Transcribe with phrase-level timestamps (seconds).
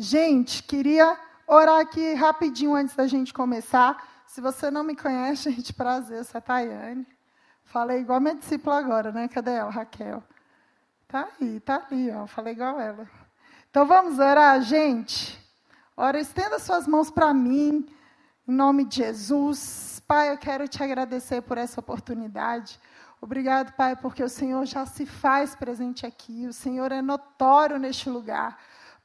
[0.00, 4.00] Gente, queria orar aqui rapidinho antes da gente começar.
[4.28, 7.04] Se você não me conhece, gente, prazer, eu sou a Tayane.
[7.64, 9.26] Falei igual a minha discípula agora, né?
[9.26, 10.22] Cadê ela, Raquel?
[11.08, 12.28] Tá aí, tá ali, ó.
[12.28, 13.10] Falei igual ela.
[13.68, 15.36] Então vamos orar, gente.
[15.96, 17.84] Ora, estenda suas mãos para mim,
[18.46, 20.00] em nome de Jesus.
[20.06, 22.78] Pai, eu quero te agradecer por essa oportunidade.
[23.20, 28.08] Obrigado, Pai, porque o Senhor já se faz presente aqui, o Senhor é notório neste
[28.08, 28.56] lugar.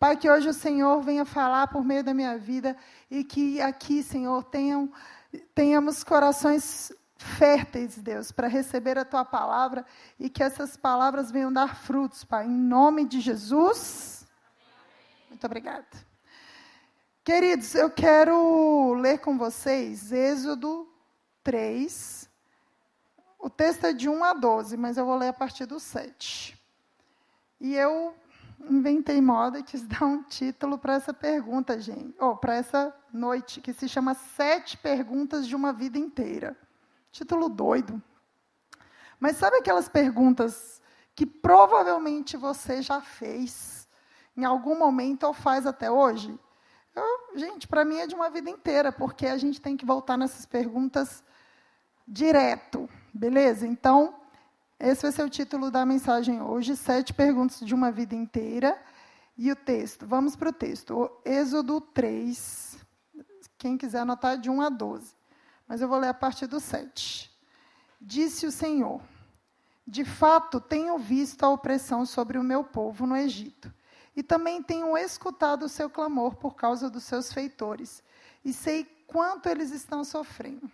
[0.04, 2.76] Pai, que hoje o Senhor venha falar por meio da minha vida
[3.10, 4.92] e que aqui, Senhor, tenham,
[5.56, 9.86] tenhamos corações férteis, Deus, para receber a tua palavra
[10.20, 14.28] e que essas palavras venham dar frutos, Pai, em nome de Jesus.
[15.30, 15.88] Muito obrigada.
[17.24, 20.86] Queridos, eu quero ler com vocês Êxodo
[21.46, 22.30] 3,
[23.40, 26.62] o texto é de 1 a 12, mas eu vou ler a partir do 7.
[27.62, 28.14] E eu
[28.70, 33.62] inventei moda e quis dar um título para essa pergunta, gente, ou para essa noite,
[33.62, 36.58] que se chama Sete Perguntas de uma Vida Inteira.
[37.12, 38.02] Título doido.
[39.20, 40.82] Mas sabe aquelas perguntas
[41.16, 43.88] que provavelmente você já fez
[44.36, 46.38] em algum momento ou faz até hoje?
[46.96, 50.18] Eu, gente, para mim é de uma vida inteira, porque a gente tem que voltar
[50.18, 51.24] nessas perguntas
[52.08, 52.90] direto.
[53.14, 53.66] Beleza?
[53.66, 54.14] Então,
[54.80, 58.80] esse vai ser o título da mensagem hoje: Sete Perguntas de uma Vida Inteira.
[59.36, 61.10] E o texto, vamos para o texto.
[61.26, 62.78] Êxodo 3.
[63.58, 65.16] Quem quiser anotar, de 1 a 12.
[65.68, 67.32] Mas eu vou ler a partir do 7.
[68.00, 69.02] Disse o Senhor:
[69.88, 73.74] De fato, tenho visto a opressão sobre o meu povo no Egito.
[74.16, 78.04] E também tenho escutado o seu clamor por causa dos seus feitores.
[78.46, 80.70] E sei quanto eles estão sofrendo.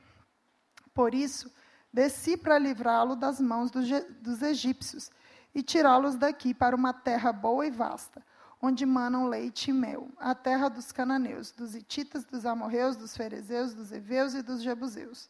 [0.94, 1.50] Por isso,
[1.92, 3.88] Desci para livrá-lo das mãos dos,
[4.22, 5.10] dos egípcios
[5.54, 8.24] e tirá-los daqui para uma terra boa e vasta,
[8.62, 13.74] onde manam leite e mel, a terra dos cananeus, dos ititas, dos amorreus, dos ferezeus,
[13.74, 15.30] dos heveus e dos jebuseus.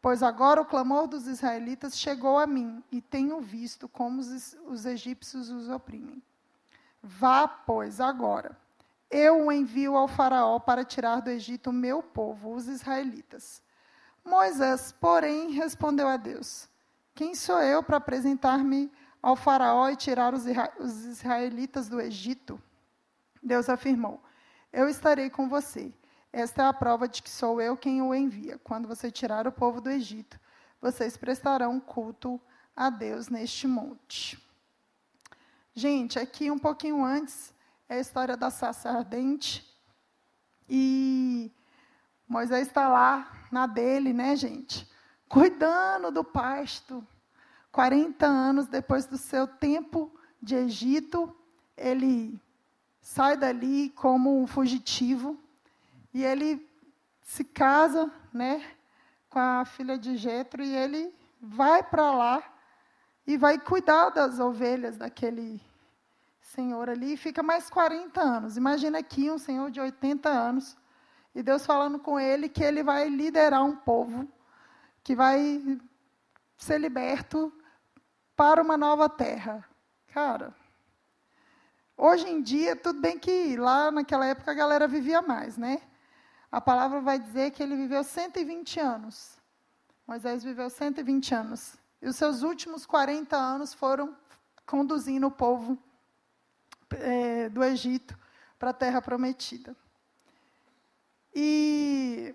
[0.00, 4.86] Pois agora o clamor dos israelitas chegou a mim, e tenho visto como os, os
[4.86, 6.22] egípcios os oprimem.
[7.02, 8.56] Vá, pois, agora.
[9.10, 13.62] Eu o envio ao faraó para tirar do Egito o meu povo, os israelitas.
[14.28, 16.68] Moisés, porém, respondeu a Deus:
[17.14, 20.46] Quem sou eu para apresentar-me ao Faraó e tirar os
[21.04, 22.60] israelitas do Egito?
[23.42, 24.22] Deus afirmou:
[24.72, 25.92] Eu estarei com você.
[26.32, 28.58] Esta é a prova de que sou eu quem o envia.
[28.58, 30.38] Quando você tirar o povo do Egito,
[30.80, 32.40] vocês prestarão culto
[32.76, 34.38] a Deus neste monte.
[35.74, 37.54] Gente, aqui um pouquinho antes
[37.88, 39.66] é a história da saça ardente.
[40.68, 41.50] E
[42.28, 44.86] Moisés está lá na dele, né, gente?
[45.28, 47.06] Cuidando do pasto.
[47.72, 50.12] 40 anos depois do seu tempo
[50.42, 51.34] de Egito,
[51.76, 52.40] ele
[53.00, 55.38] sai dali como um fugitivo
[56.12, 56.68] e ele
[57.22, 58.64] se casa, né,
[59.28, 62.42] com a filha de Jetro e ele vai para lá
[63.26, 65.60] e vai cuidar das ovelhas daquele
[66.40, 68.56] senhor ali e fica mais 40 anos.
[68.56, 70.76] Imagina aqui um senhor de 80 anos
[71.38, 74.26] e Deus falando com ele que ele vai liderar um povo
[75.04, 75.80] que vai
[76.56, 77.52] ser liberto
[78.34, 79.64] para uma nova terra.
[80.08, 80.52] Cara,
[81.96, 85.80] hoje em dia, tudo bem que lá naquela época a galera vivia mais, né?
[86.50, 89.38] A palavra vai dizer que ele viveu 120 anos.
[90.08, 91.76] Moisés viveu 120 anos.
[92.02, 94.12] E os seus últimos 40 anos foram
[94.66, 95.78] conduzindo o povo
[96.90, 98.18] é, do Egito
[98.58, 99.76] para a terra prometida.
[101.34, 102.34] E,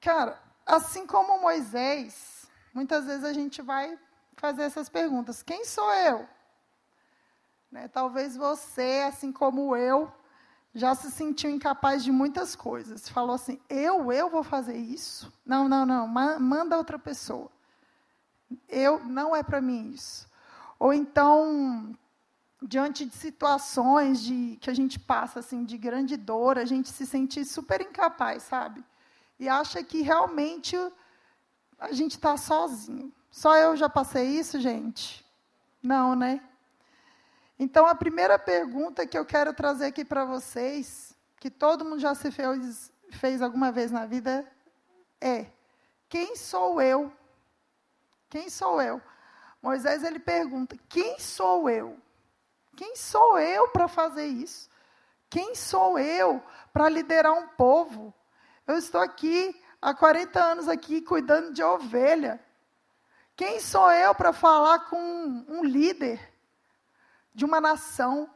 [0.00, 3.98] cara, assim como Moisés, muitas vezes a gente vai
[4.36, 6.28] fazer essas perguntas: quem sou eu?
[7.70, 7.88] Né?
[7.88, 10.12] Talvez você, assim como eu,
[10.74, 13.08] já se sentiu incapaz de muitas coisas.
[13.08, 15.32] Falou assim: eu, eu vou fazer isso?
[15.44, 17.50] Não, não, não, manda outra pessoa.
[18.68, 20.28] Eu, não é para mim isso.
[20.78, 21.96] Ou então,
[22.62, 27.06] diante de situações de que a gente passa assim de grande dor, a gente se
[27.06, 28.84] sente super incapaz, sabe?
[29.38, 30.76] E acha que realmente
[31.78, 33.12] a gente está sozinho.
[33.30, 35.24] Só eu já passei isso, gente?
[35.82, 36.40] Não, né?
[37.58, 42.14] Então a primeira pergunta que eu quero trazer aqui para vocês, que todo mundo já
[42.14, 44.46] se fez, fez alguma vez na vida,
[45.20, 45.46] é:
[46.08, 47.12] quem sou eu?
[48.28, 49.00] Quem sou eu?
[49.60, 51.98] Moisés ele pergunta: quem sou eu?
[52.82, 54.68] Quem sou eu para fazer isso?
[55.30, 56.42] Quem sou eu
[56.72, 58.12] para liderar um povo?
[58.66, 62.44] Eu estou aqui há 40 anos aqui cuidando de ovelha.
[63.36, 64.98] Quem sou eu para falar com
[65.48, 66.34] um líder
[67.32, 68.28] de uma nação?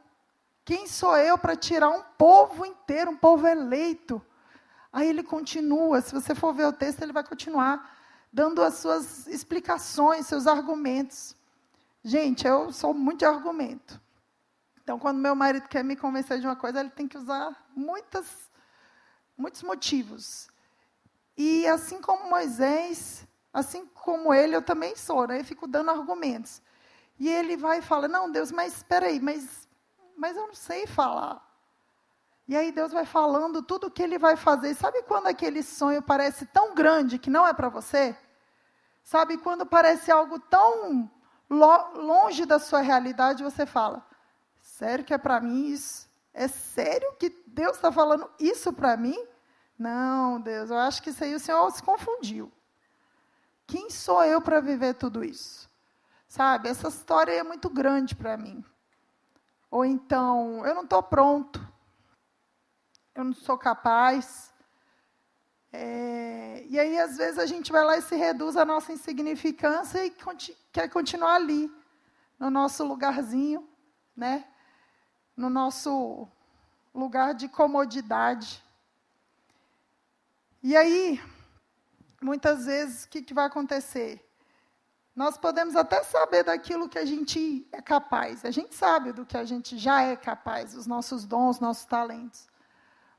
[0.63, 4.25] Quem sou eu para tirar um povo inteiro, um povo eleito?
[4.93, 7.97] Aí ele continua, se você for ver o texto, ele vai continuar
[8.31, 11.35] dando as suas explicações, seus argumentos.
[12.01, 14.06] Gente, eu sou muito de argumento.
[14.87, 18.49] Então, quando meu marido quer me convencer de uma coisa, ele tem que usar muitas,
[19.37, 20.47] muitos motivos.
[21.35, 25.41] E assim como Moisés, assim como ele, eu também sou, né?
[25.41, 26.61] Eu fico dando argumentos.
[27.19, 29.67] E ele vai e fala: Não, Deus, mas espera aí, mas,
[30.15, 31.45] mas eu não sei falar.
[32.47, 34.73] E aí Deus vai falando tudo o que ele vai fazer.
[34.73, 38.17] Sabe quando aquele sonho parece tão grande que não é para você?
[39.03, 41.11] Sabe, quando parece algo tão
[41.49, 44.07] longe da sua realidade, você fala:
[44.77, 46.07] sério que é para mim isso?
[46.33, 49.17] É sério que Deus está falando isso para mim?
[49.77, 52.51] Não, Deus, eu acho que isso aí o Senhor se confundiu.
[53.65, 55.69] Quem sou eu para viver tudo isso?
[56.27, 58.63] Sabe, essa história é muito grande para mim.
[59.69, 61.59] Ou então, eu não estou pronto,
[63.15, 64.53] eu não sou capaz,
[65.71, 70.03] é, e aí, às vezes, a gente vai lá e se reduz à nossa insignificância
[70.05, 71.71] e conti quer continuar ali,
[72.39, 73.67] no nosso lugarzinho,
[74.15, 74.45] né?
[75.37, 76.27] No nosso
[76.93, 78.63] lugar de comodidade.
[80.63, 81.21] E aí,
[82.19, 84.27] muitas vezes, o que, que vai acontecer?
[85.15, 89.37] Nós podemos até saber daquilo que a gente é capaz, a gente sabe do que
[89.37, 92.47] a gente já é capaz, os nossos dons, nossos talentos.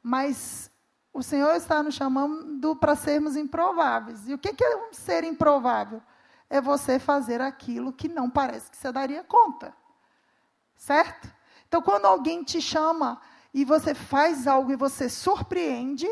[0.02, 0.70] Mas
[1.12, 4.28] o Senhor está nos chamando para sermos improváveis.
[4.28, 6.02] E o que é um ser improvável?
[6.50, 9.74] É você fazer aquilo que não parece que você daria conta.
[10.76, 11.37] Certo?
[11.68, 13.20] Então, quando alguém te chama
[13.52, 16.08] e você faz algo e você surpreende,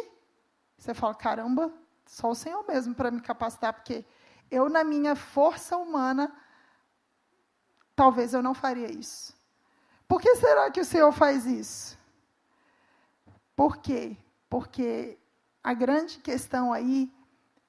[0.79, 1.73] você fala: caramba,
[2.07, 4.05] só o Senhor mesmo para me capacitar, porque
[4.51, 6.33] eu, na minha força humana,
[7.95, 9.35] talvez eu não faria isso.
[10.07, 11.99] Por que será que o Senhor faz isso?
[13.57, 14.17] Por quê?
[14.49, 15.19] Porque
[15.65, 17.11] a grande questão aí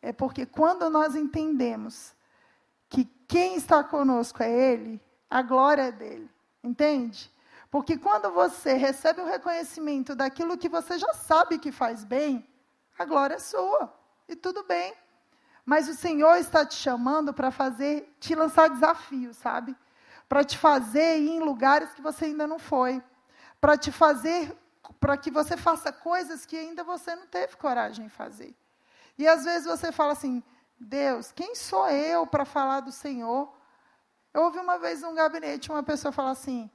[0.01, 2.13] é porque quando nós entendemos
[2.89, 6.29] que quem está conosco é Ele, a glória é dele.
[6.63, 7.31] Entende?
[7.77, 12.43] Porque quando você recebe o reconhecimento daquilo que você já sabe que faz bem,
[12.97, 13.93] a glória é sua.
[14.27, 14.95] E tudo bem.
[15.63, 19.77] Mas o Senhor está te chamando para fazer, te lançar desafios, sabe?
[20.27, 22.99] Para te fazer ir em lugares que você ainda não foi.
[23.61, 24.57] Para te fazer
[24.99, 28.55] para que você faça coisas que ainda você não teve coragem de fazer.
[29.19, 30.41] E às vezes você fala assim:
[30.79, 33.55] Deus, quem sou eu para falar do Senhor?
[34.33, 36.71] Eu ouvi uma vez num gabinete uma pessoa falar assim: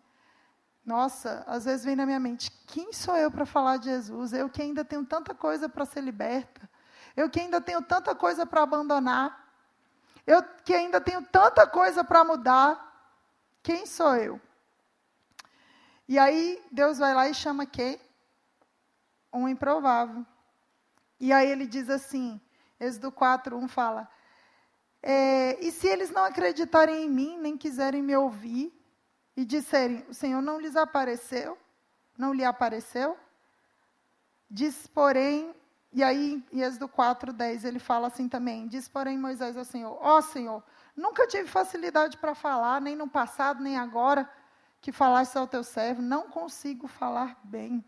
[0.85, 4.33] Nossa, às vezes vem na minha mente: quem sou eu para falar de Jesus?
[4.33, 6.69] Eu que ainda tenho tanta coisa para ser liberta,
[7.17, 9.55] eu que ainda tenho tanta coisa para abandonar,
[10.27, 12.91] eu que ainda tenho tanta coisa para mudar.
[13.63, 14.41] Quem sou eu?
[16.09, 18.01] E aí Deus vai lá e chama quem?
[19.33, 20.27] Um improvável.
[21.21, 22.41] E aí ele diz assim,
[22.81, 24.09] Êxodo 4, 1 fala,
[25.01, 28.73] é, e se eles não acreditarem em mim, nem quiserem me ouvir,
[29.37, 31.57] e disserem, o Senhor não lhes apareceu,
[32.17, 33.17] não lhe apareceu?
[34.51, 35.55] Diz, porém,
[35.93, 39.97] e aí em Êxodo 4, 10, ele fala assim também, diz, porém, Moisés ao Senhor,
[40.01, 40.63] ó oh, Senhor,
[40.97, 44.29] nunca tive facilidade para falar, nem no passado, nem agora,
[44.81, 47.85] que falaste ao teu servo, não consigo falar bem.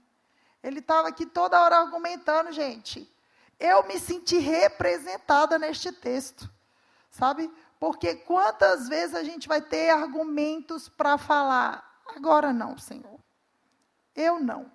[0.62, 3.11] Ele estava aqui toda hora argumentando, gente.
[3.59, 6.50] Eu me senti representada neste texto,
[7.11, 7.52] sabe?
[7.85, 12.00] Porque quantas vezes a gente vai ter argumentos para falar?
[12.17, 13.21] Agora não, Senhor.
[14.17, 14.73] Eu não.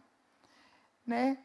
[1.04, 1.40] Né?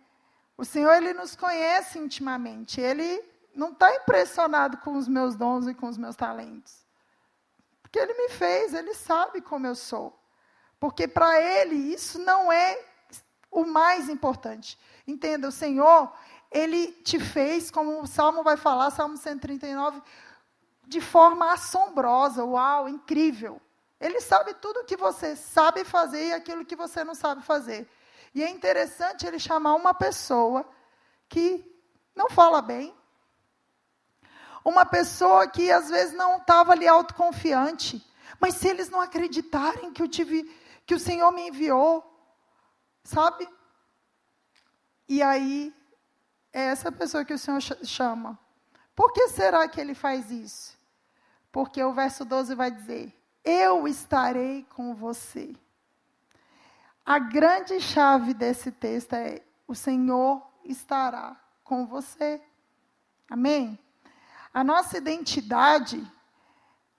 [0.58, 2.82] O Senhor, Ele nos conhece intimamente.
[2.82, 3.18] Ele
[3.54, 6.84] não está impressionado com os meus dons e com os meus talentos.
[7.80, 10.14] Porque Ele me fez, Ele sabe como eu sou.
[10.78, 12.78] Porque para ele isso não é
[13.50, 14.78] o mais importante.
[15.06, 16.12] Entenda, o Senhor,
[16.52, 20.02] ele te fez, como o Salmo vai falar, Salmo 139,
[20.86, 23.60] de forma assombrosa, uau, incrível.
[24.00, 27.88] Ele sabe tudo o que você sabe fazer e aquilo que você não sabe fazer.
[28.34, 30.68] E é interessante ele chamar uma pessoa
[31.28, 31.64] que
[32.14, 32.94] não fala bem,
[34.64, 38.04] uma pessoa que às vezes não estava ali autoconfiante,
[38.40, 40.44] mas se eles não acreditarem que eu tive
[40.86, 42.04] que o Senhor me enviou,
[43.04, 43.48] sabe?
[45.08, 45.74] E aí,
[46.52, 48.38] é essa pessoa que o Senhor chama.
[48.94, 50.76] Por que será que ele faz isso?
[51.50, 53.12] Porque o verso 12 vai dizer:
[53.44, 55.54] Eu estarei com você.
[57.04, 62.40] A grande chave desse texto é: o Senhor estará com você.
[63.30, 63.78] Amém?
[64.52, 66.06] A nossa identidade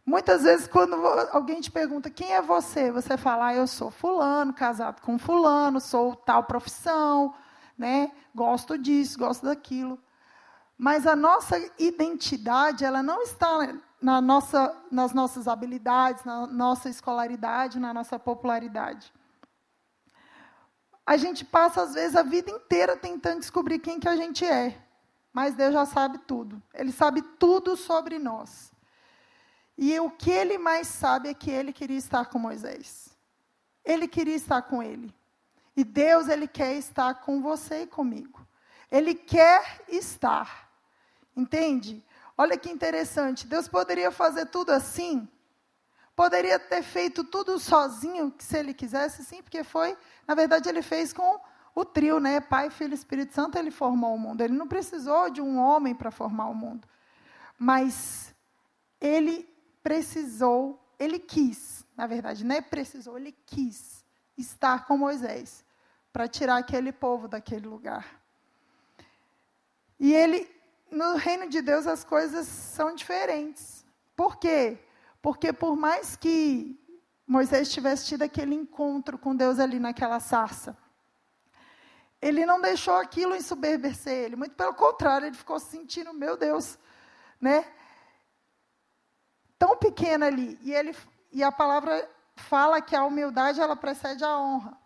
[0.06, 0.96] Muitas vezes, quando
[1.32, 5.82] alguém te pergunta quem é você, você fala, ah, eu sou fulano, casado com fulano,
[5.82, 7.34] sou tal profissão,
[7.76, 8.12] né?
[8.34, 9.98] gosto disso, gosto daquilo.
[10.78, 17.80] Mas a nossa identidade, ela não está na nossa, nas nossas habilidades, na nossa escolaridade,
[17.80, 19.14] na nossa popularidade.
[21.06, 24.82] A gente passa, às vezes, a vida inteira tentando descobrir quem que a gente é.
[25.32, 26.62] Mas Deus já sabe tudo.
[26.74, 28.72] Ele sabe tudo sobre nós.
[29.78, 33.10] E o que ele mais sabe é que ele queria estar com Moisés.
[33.84, 35.14] Ele queria estar com ele.
[35.76, 38.46] E Deus, ele quer estar com você e comigo.
[38.90, 40.65] Ele quer estar.
[41.36, 42.04] Entende?
[42.38, 43.48] Olha que interessante.
[43.48, 45.28] Deus poderia fazer tudo assim?
[46.16, 51.12] Poderia ter feito tudo sozinho, se ele quisesse, sim, porque foi, na verdade, ele fez
[51.12, 51.42] com
[51.76, 52.40] o trio, né?
[52.40, 54.40] Pai, Filho e Espírito Santo, ele formou o mundo.
[54.40, 56.88] Ele não precisou de um homem para formar o mundo.
[57.60, 58.34] Mas
[59.02, 59.48] ele
[59.84, 64.04] precisou, ele quis, na verdade, não é precisou, ele quis
[64.38, 65.66] estar com Moisés
[66.14, 68.22] para tirar aquele povo daquele lugar.
[70.00, 70.50] E ele,
[70.96, 73.86] no reino de Deus, as coisas são diferentes.
[74.16, 74.80] Por quê?
[75.22, 76.80] Porque por mais que
[77.28, 80.78] Moisés tivesse tido aquele encontro com Deus ali naquela sarça,
[82.22, 86.80] ele não deixou aquilo ensoberbecer ele, muito pelo contrário, ele ficou sentindo, meu Deus,
[87.40, 87.66] né?
[89.58, 90.58] tão pequena ali.
[90.62, 90.96] E, ele,
[91.32, 94.78] e a palavra fala que a humildade ela precede a honra.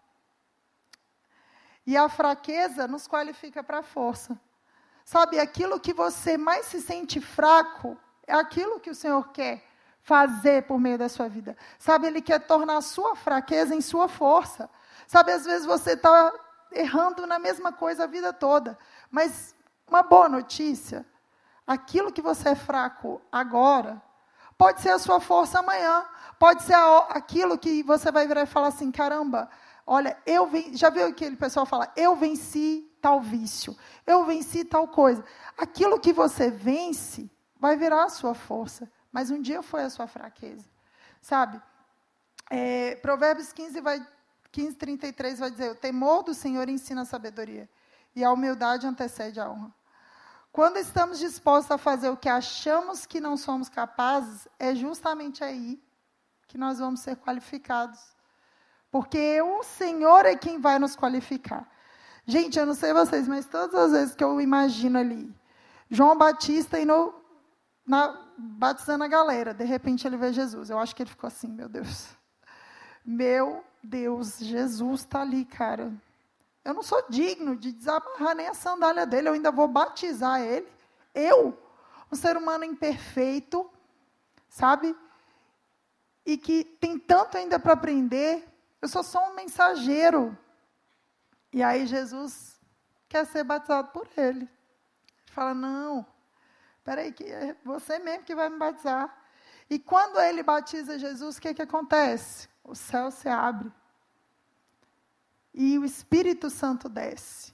[1.85, 4.39] E a fraqueza nos qualifica para a força.
[5.09, 7.97] Sabe, aquilo que você mais se sente fraco
[8.27, 9.65] é aquilo que o Senhor quer
[10.03, 11.57] fazer por meio da sua vida.
[11.79, 14.69] Sabe, Ele quer tornar a sua fraqueza em sua força.
[15.07, 16.31] Sabe, às vezes você está
[16.71, 18.77] errando na mesma coisa a vida toda.
[19.09, 19.55] Mas
[19.87, 21.03] uma boa notícia:
[21.65, 23.99] aquilo que você é fraco agora,
[24.59, 26.05] Pode ser a sua força amanhã.
[26.37, 26.75] Pode ser
[27.09, 29.49] aquilo que você vai virar e falar assim: caramba,
[29.87, 30.75] olha, eu venci.
[30.75, 33.75] Já viu aquele pessoal falar, eu venci tal vício,
[34.05, 35.23] eu venci tal coisa.
[35.57, 37.29] Aquilo que você vence
[37.59, 40.65] vai virar a sua força, mas um dia foi a sua fraqueza.
[41.21, 41.61] Sabe?
[42.49, 44.05] É, Provérbios 15, vai,
[44.51, 47.69] 15, 33 vai dizer: o temor do Senhor ensina a sabedoria,
[48.15, 49.73] e a humildade antecede a honra.
[50.51, 55.81] Quando estamos dispostos a fazer o que achamos que não somos capazes, é justamente aí
[56.47, 57.99] que nós vamos ser qualificados.
[58.91, 61.69] Porque o Senhor é quem vai nos qualificar.
[62.29, 65.33] Gente, eu não sei vocês, mas todas as vezes que eu imagino ali,
[65.89, 67.11] João Batista indo
[67.83, 70.69] na, batizando a galera, de repente ele vê Jesus.
[70.69, 72.07] Eu acho que ele ficou assim, meu Deus.
[73.03, 75.91] Meu Deus, Jesus está ali, cara.
[76.63, 80.67] Eu não sou digno de desamarrar nem a sandália dele, eu ainda vou batizar ele.
[81.15, 81.57] Eu,
[82.11, 83.67] um ser humano imperfeito,
[84.47, 84.95] sabe?
[86.23, 88.47] E que tem tanto ainda para aprender,
[88.79, 90.37] eu sou só um mensageiro.
[91.51, 92.59] E aí Jesus
[93.07, 94.39] quer ser batizado por ele.
[94.39, 94.49] Ele
[95.27, 96.05] fala: Não,
[96.83, 99.15] peraí, que é você mesmo que vai me batizar.
[99.69, 102.47] E quando ele batiza Jesus, o que, que acontece?
[102.63, 103.71] O céu se abre
[105.53, 107.53] e o Espírito Santo desce.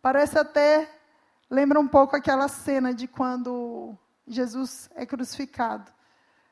[0.00, 0.88] Parece até,
[1.50, 3.96] lembra um pouco aquela cena de quando
[4.26, 5.92] Jesus é crucificado,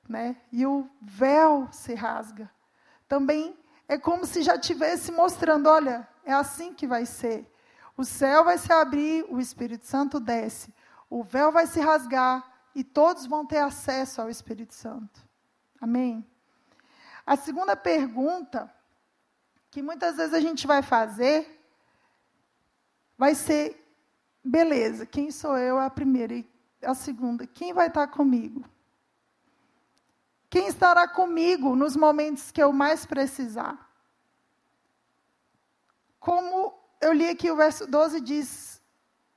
[0.09, 0.37] né?
[0.51, 2.51] E o véu se rasga.
[3.07, 3.57] Também
[3.87, 7.51] é como se já tivesse mostrando, olha, é assim que vai ser.
[7.97, 10.75] O céu vai se abrir, o Espírito Santo desce,
[11.09, 15.25] o véu vai se rasgar e todos vão ter acesso ao Espírito Santo.
[15.81, 16.27] Amém?
[17.27, 18.73] A segunda pergunta
[19.71, 21.51] que muitas vezes a gente vai fazer
[23.17, 23.81] vai ser,
[24.43, 26.47] beleza, quem sou eu a primeira e
[26.83, 28.65] a segunda, quem vai estar comigo?
[30.51, 33.84] Quem estará comigo nos momentos que eu mais precisar?
[36.25, 38.81] Como eu li aqui o verso 12 diz,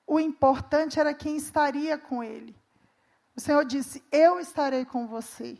[0.08, 2.56] o importante era quem estaria com ele.
[3.36, 5.58] O Senhor disse: Eu estarei com você.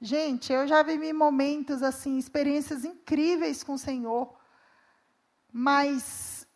[0.00, 4.32] Gente, eu já vivi momentos assim, experiências incríveis com o Senhor,
[5.52, 6.46] mas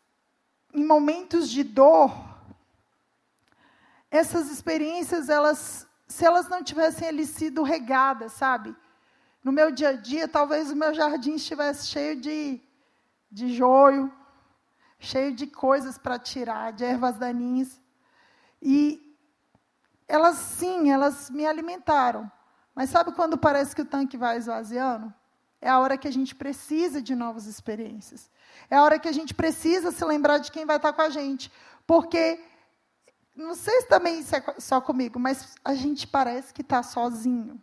[0.73, 2.13] em momentos de dor,
[4.13, 8.77] essas experiências, elas, se elas não tivessem ali sido regadas, sabe?
[9.43, 12.63] No meu dia a dia, talvez o meu jardim estivesse cheio de,
[13.31, 14.13] de joio,
[14.99, 17.81] cheio de coisas para tirar, de ervas daninhas.
[18.61, 19.17] E
[20.07, 22.31] elas, sim, elas me alimentaram.
[22.75, 25.13] Mas sabe quando parece que o tanque vai esvaziando?
[25.61, 28.31] É a hora que a gente precisa de novas experiências.
[28.71, 31.11] É a hora que a gente precisa se lembrar de quem vai estar com a
[31.11, 31.51] gente.
[31.87, 32.41] Porque,
[33.35, 37.61] não sei se também isso é só comigo, mas a gente parece que está sozinho.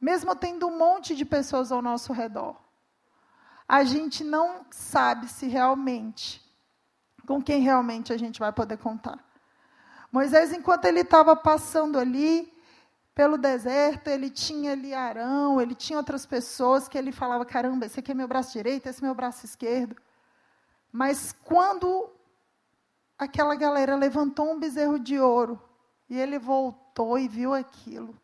[0.00, 2.56] mesmo tendo um monte de pessoas ao nosso redor,
[3.68, 6.42] a gente não sabe se realmente,
[7.26, 9.22] com quem realmente a gente vai poder contar.
[10.10, 12.50] Moisés, enquanto ele estava passando ali
[13.14, 18.00] pelo deserto, ele tinha ali Arão, ele tinha outras pessoas que ele falava: caramba, esse
[18.00, 19.94] aqui é meu braço direito, esse é meu braço esquerdo.
[20.90, 22.10] Mas quando
[23.18, 25.62] aquela galera levantou um bezerro de ouro
[26.08, 28.18] e ele voltou e viu aquilo,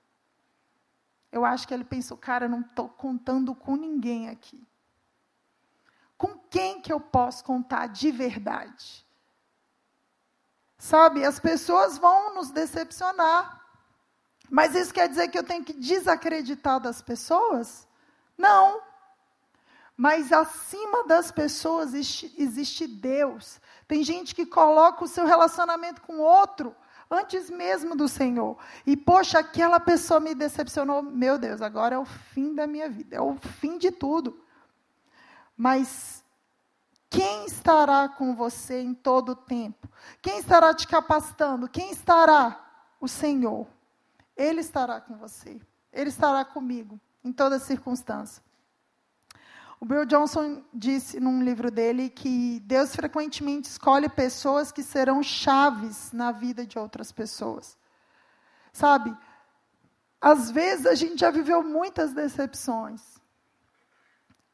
[1.30, 4.66] eu acho que ele pensou: cara, não estou contando com ninguém aqui.
[6.16, 9.04] Com quem que eu posso contar de verdade?
[10.78, 13.60] Sabe, as pessoas vão nos decepcionar.
[14.50, 17.88] Mas isso quer dizer que eu tenho que desacreditar das pessoas?
[18.36, 18.82] Não.
[19.96, 23.60] Mas acima das pessoas existe, Deus.
[23.86, 26.74] Tem gente que coloca o seu relacionamento com outro
[27.10, 28.58] antes mesmo do Senhor.
[28.84, 31.02] E, poxa, aquela pessoa me decepcionou.
[31.02, 34.43] Meu Deus, agora é o fim da minha vida, é o fim de tudo.
[35.56, 36.24] Mas
[37.08, 39.88] quem estará com você em todo o tempo?
[40.20, 41.68] Quem estará te capacitando?
[41.68, 42.60] Quem estará?
[43.00, 43.66] O Senhor.
[44.36, 45.60] Ele estará com você.
[45.92, 48.42] Ele estará comigo em toda circunstância.
[49.80, 56.10] O Bill Johnson disse num livro dele que Deus frequentemente escolhe pessoas que serão chaves
[56.12, 57.76] na vida de outras pessoas.
[58.72, 59.16] Sabe?
[60.20, 63.02] Às vezes a gente já viveu muitas decepções.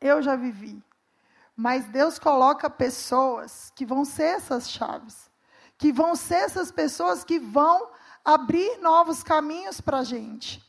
[0.00, 0.83] Eu já vivi.
[1.61, 5.31] Mas Deus coloca pessoas que vão ser essas chaves,
[5.76, 7.90] que vão ser essas pessoas que vão
[8.25, 10.64] abrir novos caminhos para a gente.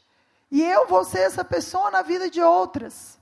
[0.51, 3.17] E eu vou ser essa pessoa na vida de outras.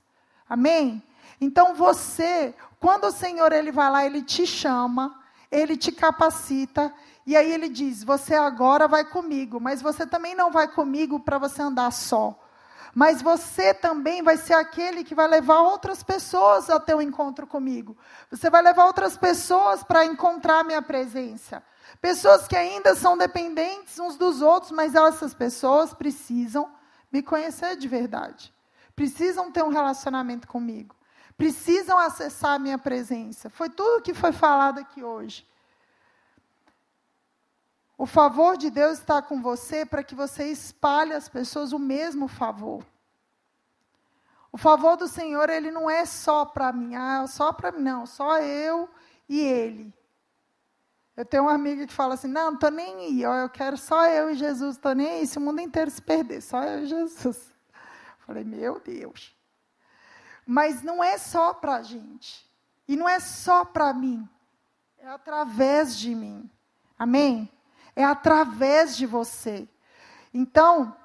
[0.50, 1.04] Amém?
[1.40, 6.92] Então você, quando o Senhor ele vai lá, ele te chama, ele te capacita,
[7.24, 11.38] e aí ele diz: Você agora vai comigo, mas você também não vai comigo para
[11.38, 12.49] você andar só.
[12.94, 17.98] Mas você também vai ser aquele que vai levar outras pessoas ao teu encontro comigo.
[18.32, 21.64] Você vai levar outras pessoas para encontrar minha presença.
[22.02, 26.72] Pessoas que ainda são dependentes uns dos outros, mas essas pessoas precisam
[27.12, 28.54] me conhecer de verdade.
[28.96, 30.96] Precisam ter um relacionamento comigo.
[31.38, 33.50] Precisam acessar a minha presença.
[33.50, 35.49] Foi tudo que foi falado aqui hoje.
[38.00, 42.30] O favor de Deus está com você para que você espalhe às pessoas o mesmo
[42.30, 42.82] favor.
[44.54, 48.06] O favor do Senhor, ele não é só para mim, ah, só para mim, não,
[48.06, 48.90] só eu
[49.28, 49.94] e ele.
[51.14, 54.08] Eu tenho uma amiga que fala assim: não, não estou nem aí, eu quero só
[54.08, 56.88] eu e Jesus, estou nem aí, se o mundo inteiro se perder, só eu e
[56.88, 57.52] Jesus.
[57.70, 59.36] Eu falei, meu Deus.
[60.46, 62.50] Mas não é só para a gente,
[62.88, 64.26] e não é só para mim,
[64.98, 66.50] é através de mim.
[66.98, 67.52] Amém?
[68.00, 69.68] É através de você.
[70.34, 70.96] Então,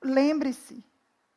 [0.00, 0.84] lembre-se,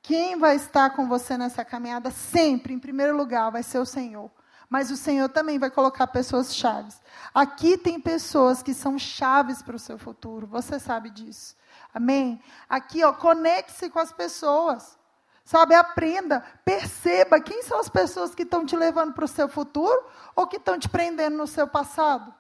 [0.04, 4.30] quem vai estar com você nessa caminhada sempre, em primeiro lugar, vai ser o Senhor.
[4.70, 7.02] Mas o Senhor também vai colocar pessoas chaves.
[7.34, 10.46] Aqui tem pessoas que são chaves para o seu futuro.
[10.46, 11.56] Você sabe disso.
[11.92, 12.40] Amém?
[12.70, 15.00] Aqui, ó, conecte-se com as pessoas.
[15.44, 20.06] Sabe, aprenda, perceba quem são as pessoas que estão te levando para o seu futuro
[20.36, 22.32] ou que estão te prendendo no seu passado.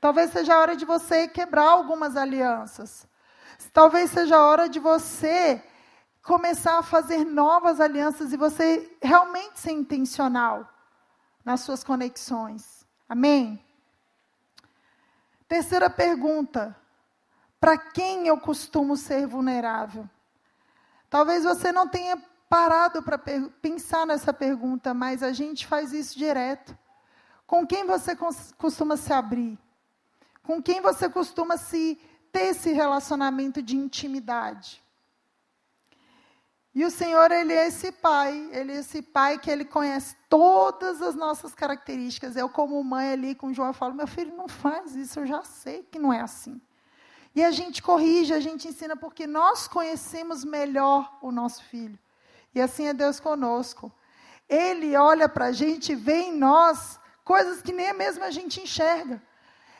[0.00, 3.06] Talvez seja a hora de você quebrar algumas alianças.
[3.72, 5.62] Talvez seja a hora de você
[6.22, 10.68] começar a fazer novas alianças e você realmente ser intencional
[11.44, 12.86] nas suas conexões.
[13.08, 13.64] Amém?
[15.48, 16.76] Terceira pergunta:
[17.58, 20.08] para quem eu costumo ser vulnerável?
[21.10, 22.16] Talvez você não tenha
[22.48, 26.76] parado para pensar nessa pergunta, mas a gente faz isso direto.
[27.46, 28.14] Com quem você
[28.56, 29.58] costuma se abrir?
[30.48, 32.00] Com quem você costuma se
[32.32, 34.82] ter esse relacionamento de intimidade?
[36.74, 41.02] E o Senhor, Ele é esse Pai, Ele é esse Pai que Ele conhece todas
[41.02, 42.34] as nossas características.
[42.34, 45.42] Eu, como mãe ali com o João, falo, meu filho, não faz isso, eu já
[45.44, 46.58] sei que não é assim.
[47.34, 51.98] E a gente corrige, a gente ensina, porque nós conhecemos melhor o nosso filho.
[52.54, 53.92] E assim é Deus conosco.
[54.48, 58.62] Ele olha para a gente e vê em nós coisas que nem mesmo a gente
[58.62, 59.27] enxerga.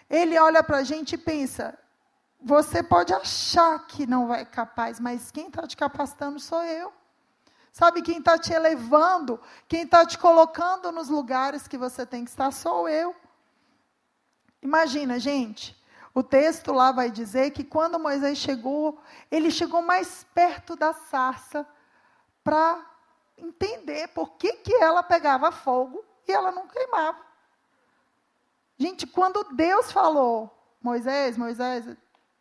[0.09, 1.79] Ele olha para a gente e pensa:
[2.41, 6.93] você pode achar que não é capaz, mas quem está te capacitando sou eu.
[7.73, 12.31] Sabe, quem está te elevando, quem está te colocando nos lugares que você tem que
[12.31, 13.15] estar, sou eu.
[14.61, 15.81] Imagina, gente,
[16.13, 21.67] o texto lá vai dizer que quando Moisés chegou, ele chegou mais perto da sarça
[22.43, 22.85] para
[23.37, 27.28] entender por que, que ela pegava fogo e ela não queimava.
[28.79, 31.85] Gente, quando Deus falou, Moisés, Moisés,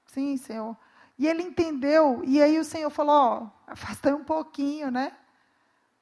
[0.05, 0.77] sim, Senhor,
[1.19, 5.11] E ele entendeu, e aí o Senhor falou: Ó, um pouquinho, né?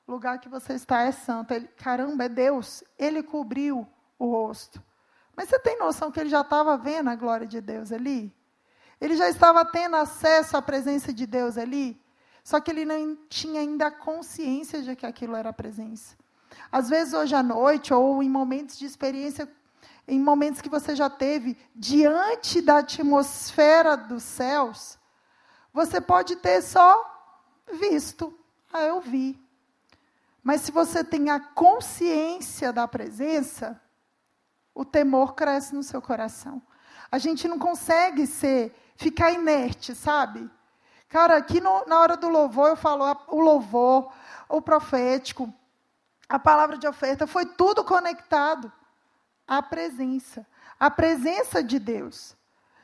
[0.06, 1.54] O lugar que você está é santo.
[1.54, 2.84] Ele, caramba, é Deus.
[3.00, 3.88] Ele cobriu
[4.20, 4.84] o rosto.
[5.36, 8.34] Mas você tem noção que ele já estava vendo a glória de Deus ali?
[9.00, 12.00] Ele já estava tendo acesso à presença de Deus ali?
[12.44, 16.16] Só que ele não tinha ainda consciência de que aquilo era a presença.
[16.72, 19.50] Às vezes, hoje à noite, ou em momentos de experiência,
[20.08, 25.00] em momentos que você já teve, diante da atmosfera dos céus,
[25.74, 27.04] você pode ter só
[27.74, 28.38] visto.
[28.72, 29.40] Ah, eu vi.
[30.44, 33.82] Mas se você tem a consciência da presença,
[34.76, 36.62] o temor cresce no seu coração.
[37.12, 40.50] A gente não consegue ser, ficar inerte, sabe?
[41.10, 44.12] Cara, aqui no, na hora do louvor, eu falo o louvor,
[44.48, 45.52] o profético,
[46.30, 48.72] a palavra de oferta, foi tudo conectado
[49.48, 50.46] à presença.
[50.80, 52.36] À presença de Deus.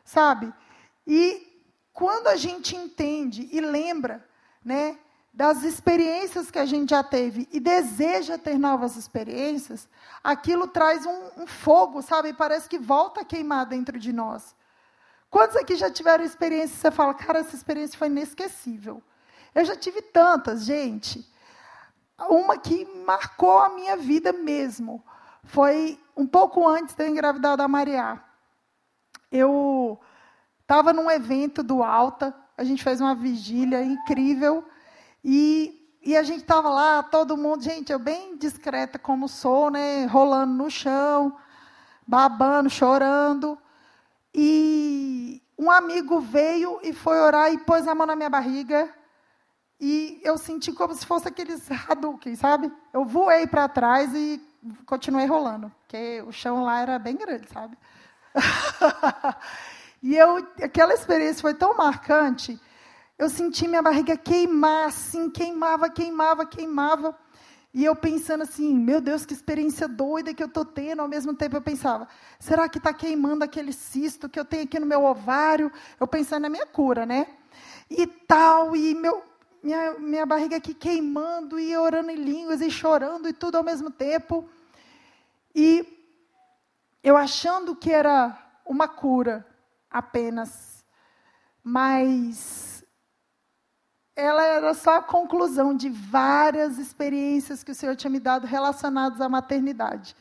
[0.03, 0.53] Sabe?
[1.05, 1.47] E
[1.93, 4.25] quando a gente entende e lembra,
[4.63, 4.97] né,
[5.33, 9.87] das experiências que a gente já teve e deseja ter novas experiências,
[10.23, 12.33] aquilo traz um, um fogo, sabe?
[12.33, 14.53] Parece que volta a queimar dentro de nós.
[15.29, 19.01] Quantos aqui já tiveram experiência e você fala, cara, essa experiência foi inesquecível?
[19.55, 21.25] Eu já tive tantas, gente.
[22.29, 25.03] Uma que marcou a minha vida mesmo.
[25.43, 28.21] Foi um pouco antes de eu engravidar da Maria.
[29.31, 29.99] Eu
[30.61, 34.63] estava num evento do Alta, a gente fez uma vigília incrível.
[35.23, 40.05] E, e a gente estava lá, todo mundo, gente, eu bem discreta como sou, né?
[40.05, 41.35] Rolando no chão,
[42.05, 43.57] babando, chorando.
[44.33, 48.89] E um amigo veio e foi orar e pôs a mão na minha barriga.
[49.79, 52.71] E eu senti como se fosse aqueles Hadouken, sabe?
[52.93, 54.41] Eu voei para trás e
[54.85, 57.77] continuei rolando, porque o chão lá era bem grande, sabe?
[60.01, 62.59] e eu, aquela experiência foi tão marcante,
[63.21, 67.15] eu senti minha barriga queimar, assim, queimava, queimava, queimava.
[67.73, 71.01] E eu pensando assim, meu Deus, que experiência doida que eu estou tendo.
[71.01, 72.07] Ao mesmo tempo eu pensava,
[72.39, 75.71] será que está queimando aquele cisto que eu tenho aqui no meu ovário?
[75.99, 77.27] Eu pensando na minha cura, né?
[77.89, 79.23] E tal, e meu,
[79.63, 83.91] minha, minha barriga aqui queimando, e orando em línguas, e chorando, e tudo ao mesmo
[83.91, 84.49] tempo.
[85.53, 85.85] E
[87.03, 89.45] eu achando que era uma cura
[89.89, 90.85] apenas,
[91.63, 92.83] mas
[94.15, 99.21] ela era só a conclusão de várias experiências que o Senhor tinha me dado relacionadas
[99.21, 100.15] à maternidade.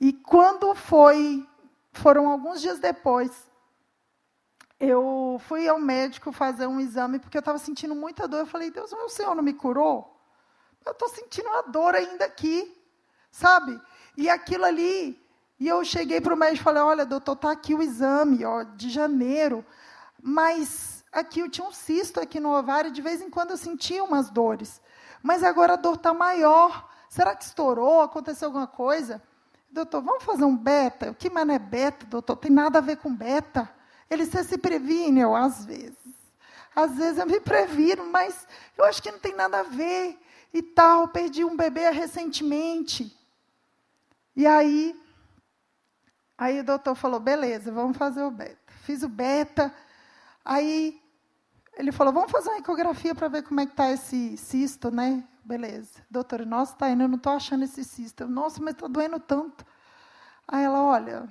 [0.00, 1.46] E quando foi,
[1.92, 3.50] foram alguns dias depois,
[4.78, 8.40] eu fui ao médico fazer um exame porque eu estava sentindo muita dor.
[8.40, 10.20] Eu falei, Deus, o Senhor não me curou?
[10.84, 12.76] Eu estou sentindo uma dor ainda aqui,
[13.30, 13.80] sabe?
[14.16, 15.20] E aquilo ali,
[15.58, 18.62] e eu cheguei para o médico e falei, olha, doutor, está aqui o exame, ó,
[18.62, 19.64] de janeiro,
[20.22, 24.04] mas aqui eu tinha um cisto aqui no ovário, de vez em quando eu sentia
[24.04, 24.80] umas dores.
[25.22, 26.88] Mas agora a dor está maior.
[27.08, 28.02] Será que estourou?
[28.02, 29.22] Aconteceu alguma coisa?
[29.70, 31.10] Doutor, vamos fazer um beta?
[31.10, 32.36] O que mais é beta, doutor?
[32.36, 33.68] Tem nada a ver com beta.
[34.08, 35.96] Ele se previne, eu, às vezes.
[36.74, 40.18] Às vezes eu me previno, mas eu acho que não tem nada a ver.
[40.52, 43.16] E tal, perdi um bebê recentemente.
[44.34, 44.94] E aí,
[46.36, 48.72] aí o doutor falou, beleza, vamos fazer o beta.
[48.84, 49.74] Fiz o beta,
[50.46, 51.02] Aí
[51.76, 55.24] ele falou, vamos fazer uma ecografia para ver como é que está esse cisto, né?
[55.44, 56.00] Beleza.
[56.08, 58.22] Doutora, nossa, está indo, eu não estou achando esse cisto.
[58.22, 59.66] Eu, nossa, mas está doendo tanto.
[60.46, 61.28] Aí ela, olha,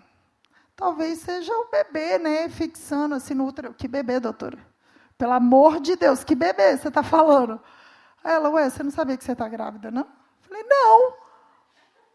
[0.76, 2.50] talvez seja o bebê, né?
[2.50, 3.74] Fixando assim no útero.
[3.74, 4.58] Que bebê, doutora?
[5.18, 7.62] Pelo amor de Deus, que bebê você está falando?
[8.24, 10.02] Aí ela, ué, você não sabia que você está grávida, não?
[10.02, 11.14] Eu falei, não.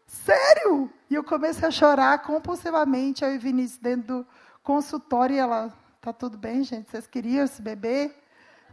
[0.05, 0.91] Sério?
[1.09, 3.25] E eu comecei a chorar compulsivamente.
[3.25, 4.27] Aí o Vinícius dentro do
[4.61, 6.89] consultório e ela, Tá tudo bem, gente?
[6.89, 8.11] Vocês queriam esse bebê?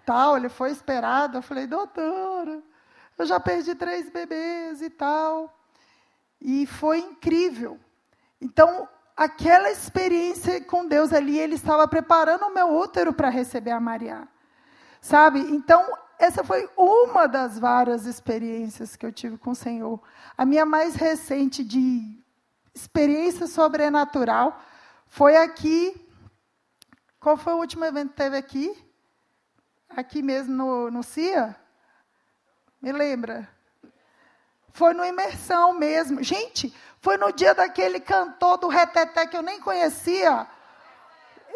[0.06, 1.36] Tal, ele foi esperado.
[1.36, 2.62] Eu falei, doutora,
[3.18, 5.54] eu já perdi três bebês e tal.
[6.40, 7.78] E foi incrível.
[8.40, 8.88] Então,
[9.18, 14.28] aquela experiência com Deus ali, ele estava preparando o meu útero para receber a Maria.
[15.00, 15.40] Sabe?
[15.40, 15.84] Então,
[16.20, 20.00] essa foi uma das várias experiências que eu tive com o Senhor.
[20.36, 22.22] A minha mais recente de
[22.72, 24.62] experiência sobrenatural
[25.08, 26.08] foi aqui
[27.18, 28.84] qual foi o último evento que teve aqui?
[29.88, 31.56] Aqui mesmo no, no CIA?
[32.80, 33.48] Me lembra?
[34.78, 36.22] Foi no Imersão mesmo.
[36.22, 40.46] Gente, foi no dia daquele cantor do Reteté que eu nem conhecia.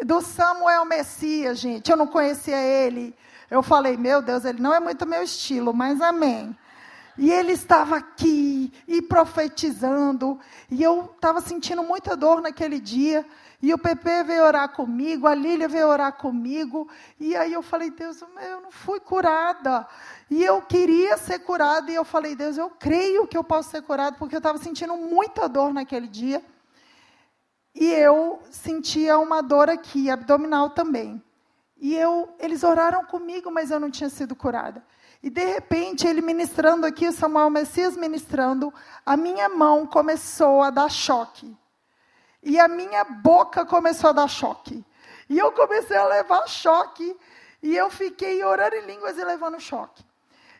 [0.01, 1.89] Do Samuel Messias, gente.
[1.89, 3.15] Eu não conhecia ele.
[3.49, 6.53] Eu falei, meu Deus, ele não é muito meu estilo, mas amém.
[7.17, 10.39] E ele estava aqui e profetizando.
[10.69, 13.25] E eu estava sentindo muita dor naquele dia.
[13.61, 16.89] E o PP veio orar comigo, a Lília veio orar comigo.
[17.19, 19.87] E aí eu falei, Deus, eu não fui curada.
[20.29, 21.89] E eu queria ser curada.
[21.91, 24.97] E eu falei, Deus, eu creio que eu posso ser curada, porque eu estava sentindo
[24.97, 26.43] muita dor naquele dia.
[27.75, 31.23] E eu sentia uma dor aqui, abdominal também.
[31.77, 34.83] E eu, eles oraram comigo, mas eu não tinha sido curada.
[35.23, 38.73] E de repente, ele ministrando aqui, o Samuel Messias ministrando,
[39.05, 41.57] a minha mão começou a dar choque.
[42.43, 44.85] E a minha boca começou a dar choque.
[45.29, 47.17] E eu comecei a levar choque.
[47.61, 50.03] E eu fiquei orando em línguas e levando choque.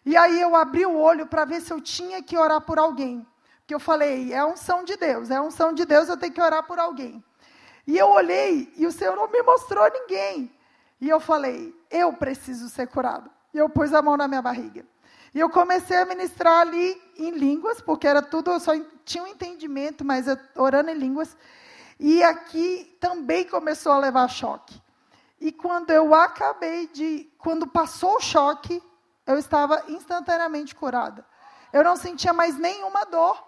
[0.05, 3.27] E aí eu abri o olho para ver se eu tinha que orar por alguém.
[3.59, 6.63] Porque eu falei, é unção de Deus, é unção de Deus, eu tenho que orar
[6.63, 7.21] por alguém.
[7.85, 10.49] E eu olhei e o Senhor não me mostrou ninguém.
[11.01, 13.29] E eu falei, eu preciso ser curado.
[13.53, 14.85] E eu pus a mão na minha barriga.
[15.33, 19.27] E eu comecei a ministrar ali em línguas, porque era tudo, eu só tinha um
[19.27, 21.35] entendimento, mas eu, orando em línguas.
[21.99, 24.81] E aqui também começou a levar choque.
[25.39, 27.29] E quando eu acabei de.
[27.37, 28.81] Quando passou o choque,
[29.25, 31.25] eu estava instantaneamente curada.
[31.71, 33.43] Eu não sentia mais nenhuma dor,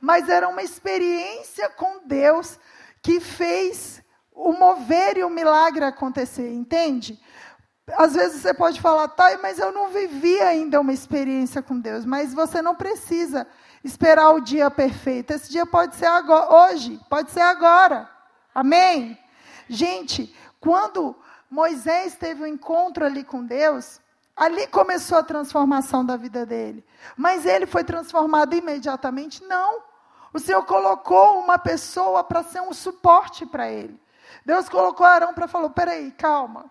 [0.00, 2.58] mas era uma experiência com Deus
[3.02, 7.20] que fez o mover e o milagre acontecer, entende?
[7.96, 12.04] Às vezes você pode falar, tá, mas eu não vivi ainda uma experiência com Deus.
[12.04, 13.46] Mas você não precisa
[13.82, 15.32] esperar o dia perfeito.
[15.32, 18.08] Esse dia pode ser agora, hoje, pode ser agora.
[18.54, 19.18] Amém?
[19.68, 21.16] Gente, quando
[21.50, 24.00] Moisés teve um encontro ali com Deus,
[24.36, 26.84] ali começou a transformação da vida dele.
[27.16, 29.42] Mas ele foi transformado imediatamente?
[29.44, 29.82] Não.
[30.32, 34.00] O Senhor colocou uma pessoa para ser um suporte para ele.
[34.44, 36.70] Deus colocou Arão para falar: peraí, calma.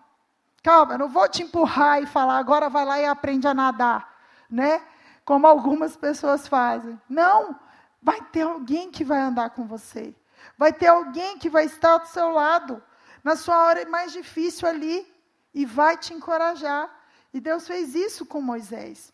[0.62, 4.14] Calma, eu não vou te empurrar e falar, agora vai lá e aprende a nadar,
[4.48, 4.82] né?
[5.24, 7.00] Como algumas pessoas fazem.
[7.08, 7.58] Não,
[8.02, 10.14] vai ter alguém que vai andar com você.
[10.58, 12.82] Vai ter alguém que vai estar do seu lado,
[13.24, 15.06] na sua hora mais difícil ali,
[15.54, 16.90] e vai te encorajar.
[17.32, 19.12] E Deus fez isso com Moisés.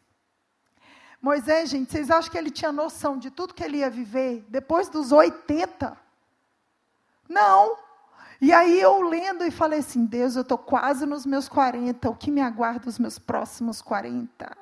[1.20, 4.88] Moisés, gente, vocês acham que ele tinha noção de tudo que ele ia viver depois
[4.88, 5.96] dos 80?
[7.28, 7.85] Não.
[8.40, 12.14] E aí eu lendo e falei assim: Deus, eu estou quase nos meus 40, o
[12.14, 14.56] que me aguarda os meus próximos 40?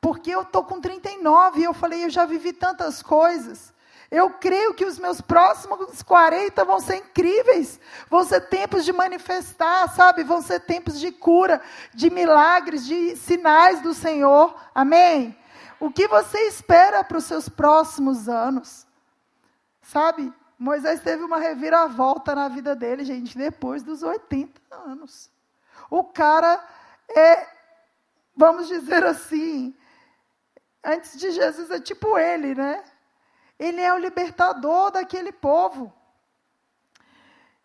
[0.00, 3.74] Porque eu estou com 39 e eu falei: eu já vivi tantas coisas.
[4.10, 7.80] Eu creio que os meus próximos 40 vão ser incríveis.
[8.08, 10.22] Vão ser tempos de manifestar, sabe?
[10.22, 11.60] Vão ser tempos de cura,
[11.92, 14.54] de milagres, de sinais do Senhor.
[14.74, 15.36] Amém?
[15.80, 18.86] O que você espera para os seus próximos anos?
[19.82, 20.32] Sabe?
[20.58, 25.30] Moisés teve uma reviravolta na vida dele, gente, depois dos 80 anos.
[25.90, 26.62] O cara
[27.14, 27.46] é,
[28.34, 29.74] vamos dizer assim,
[30.84, 32.84] antes de Jesus é tipo ele, né?
[33.58, 35.92] Ele é o libertador daquele povo.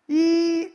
[0.08, 0.72] E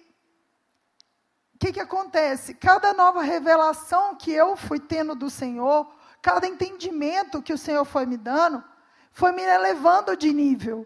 [1.56, 2.53] o que, que acontece?
[2.53, 8.06] Cada nova revelação que eu fui tendo do Senhor, cada entendimento que o Senhor foi
[8.06, 8.63] me dando,
[9.12, 10.86] foi me elevando de nível.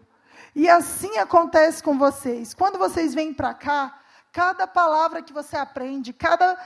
[0.54, 2.52] E assim acontece com vocês.
[2.52, 3.98] Quando vocês vêm para cá,
[4.32, 6.58] cada palavra que você aprende, cada,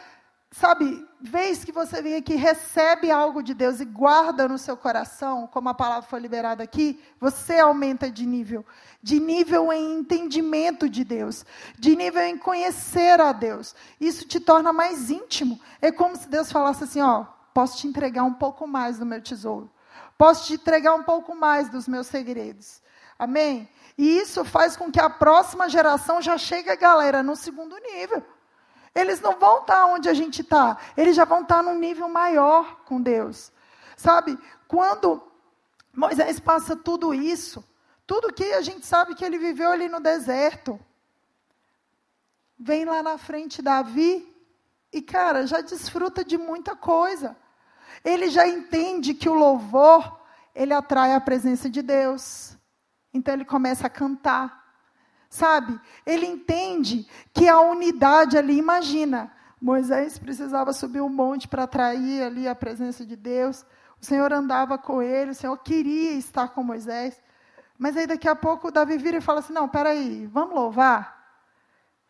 [0.50, 5.46] sabe, vez que você vem aqui, recebe algo de Deus e guarda no seu coração,
[5.46, 8.64] como a palavra foi liberada aqui, você aumenta de nível.
[9.00, 11.44] De nível em entendimento de Deus,
[11.78, 13.74] de nível em conhecer a Deus.
[14.00, 15.60] Isso te torna mais íntimo.
[15.80, 19.22] É como se Deus falasse assim: ó, posso te entregar um pouco mais do meu
[19.22, 19.70] tesouro.
[20.18, 22.82] Posso te entregar um pouco mais dos meus segredos.
[23.18, 23.68] Amém?
[23.96, 28.22] E isso faz com que a próxima geração já chegue, galera, no segundo nível.
[28.94, 32.80] Eles não vão estar onde a gente está, eles já vão estar num nível maior
[32.84, 33.52] com Deus.
[33.96, 35.22] Sabe, quando
[35.92, 37.64] Moisés passa tudo isso,
[38.06, 40.78] tudo que a gente sabe que ele viveu ali no deserto,
[42.58, 44.34] vem lá na frente Davi
[44.92, 47.36] e, cara, já desfruta de muita coisa.
[48.04, 50.20] Ele já entende que o louvor,
[50.54, 52.55] ele atrai a presença de Deus.
[53.16, 54.64] Então ele começa a cantar.
[55.28, 55.78] Sabe?
[56.04, 62.46] Ele entende que a unidade ali, imagina, Moisés precisava subir um monte para atrair ali
[62.46, 63.64] a presença de Deus.
[64.00, 67.20] O Senhor andava com ele, o Senhor queria estar com Moisés.
[67.78, 71.16] Mas aí daqui a pouco Davi vira e fala assim: Não, peraí, vamos louvar.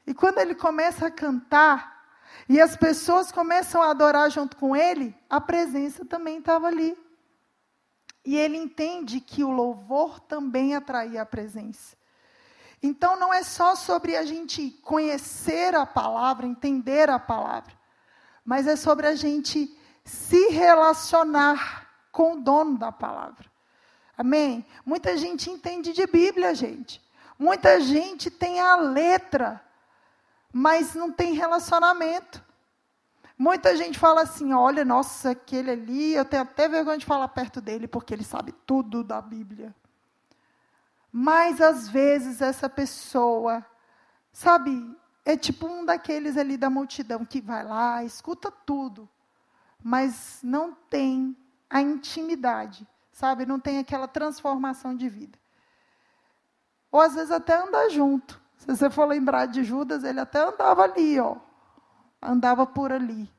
[0.06, 1.96] E quando ele começa a cantar,
[2.48, 6.96] e as pessoas começam a adorar junto com ele, a presença também estava ali.
[8.26, 11.96] E ele entende que o louvor também atrai a presença.
[12.82, 17.72] Então não é só sobre a gente conhecer a palavra, entender a palavra,
[18.44, 19.72] mas é sobre a gente
[20.04, 23.46] se relacionar com o dono da palavra.
[24.18, 24.66] Amém?
[24.84, 27.00] Muita gente entende de Bíblia, gente.
[27.38, 29.62] Muita gente tem a letra,
[30.52, 32.42] mas não tem relacionamento.
[33.38, 37.60] Muita gente fala assim: olha, nossa, aquele ali, eu tenho até vergonha de falar perto
[37.60, 39.74] dele, porque ele sabe tudo da Bíblia.
[41.12, 43.64] Mas, às vezes, essa pessoa,
[44.32, 49.08] sabe, é tipo um daqueles ali da multidão que vai lá, escuta tudo,
[49.82, 51.36] mas não tem
[51.68, 55.38] a intimidade, sabe, não tem aquela transformação de vida.
[56.92, 58.40] Ou às vezes até anda junto.
[58.56, 61.36] Se você for lembrar de Judas, ele até andava ali, ó.
[62.20, 63.30] Andava por ali.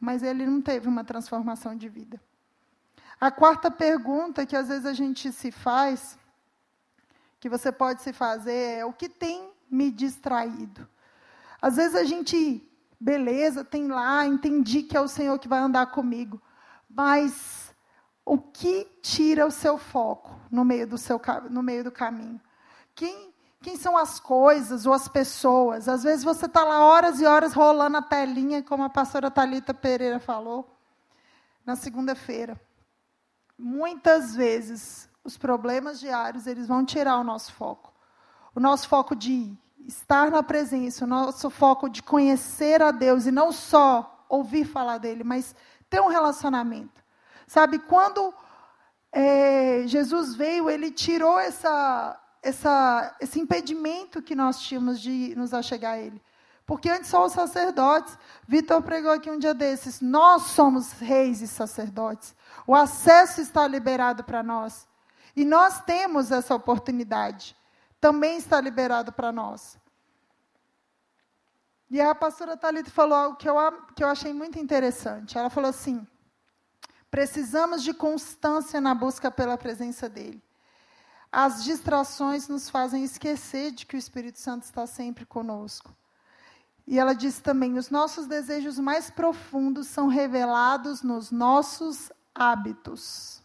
[0.00, 2.20] Mas ele não teve uma transformação de vida.
[3.20, 6.18] A quarta pergunta que às vezes a gente se faz,
[7.38, 10.88] que você pode se fazer, é o que tem me distraído?
[11.60, 15.86] Às vezes a gente, beleza, tem lá, entendi que é o Senhor que vai andar
[15.86, 16.42] comigo.
[16.90, 17.72] Mas
[18.24, 22.40] o que tira o seu foco no meio do, seu, no meio do caminho?
[22.94, 23.31] Quem,
[23.62, 25.88] quem são as coisas ou as pessoas?
[25.88, 29.72] Às vezes você está lá horas e horas rolando a telinha, como a pastora Talita
[29.72, 30.76] Pereira falou
[31.64, 32.60] na segunda-feira.
[33.56, 37.92] Muitas vezes os problemas diários eles vão tirar o nosso foco.
[38.54, 43.30] O nosso foco de estar na presença, o nosso foco de conhecer a Deus e
[43.30, 45.54] não só ouvir falar dele, mas
[45.88, 47.02] ter um relacionamento.
[47.46, 48.34] Sabe, quando
[49.12, 55.94] é, Jesus veio, ele tirou essa, essa, esse impedimento que nós tínhamos de nos achegar
[55.94, 56.20] a Ele.
[56.66, 58.16] Porque antes só os sacerdotes.
[58.46, 60.00] Vitor pregou aqui um dia desses.
[60.00, 62.34] Nós somos reis e sacerdotes.
[62.66, 64.88] O acesso está liberado para nós.
[65.34, 67.56] E nós temos essa oportunidade.
[68.00, 69.78] Também está liberado para nós.
[71.90, 73.54] E a pastora Thalita falou algo que eu,
[73.94, 75.36] que eu achei muito interessante.
[75.36, 76.06] Ela falou assim:
[77.10, 80.42] precisamos de constância na busca pela presença dEle.
[81.32, 85.96] As distrações nos fazem esquecer de que o Espírito Santo está sempre conosco.
[86.86, 93.42] E ela diz também: os nossos desejos mais profundos são revelados nos nossos hábitos.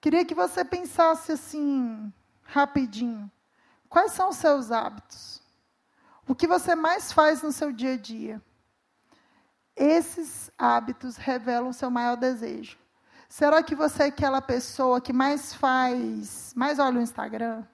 [0.00, 3.30] Queria que você pensasse assim, rapidinho:
[3.88, 5.40] quais são os seus hábitos?
[6.26, 8.42] O que você mais faz no seu dia a dia?
[9.76, 12.76] Esses hábitos revelam o seu maior desejo.
[13.28, 17.64] Será que você é aquela pessoa que mais faz, mais olha o Instagram?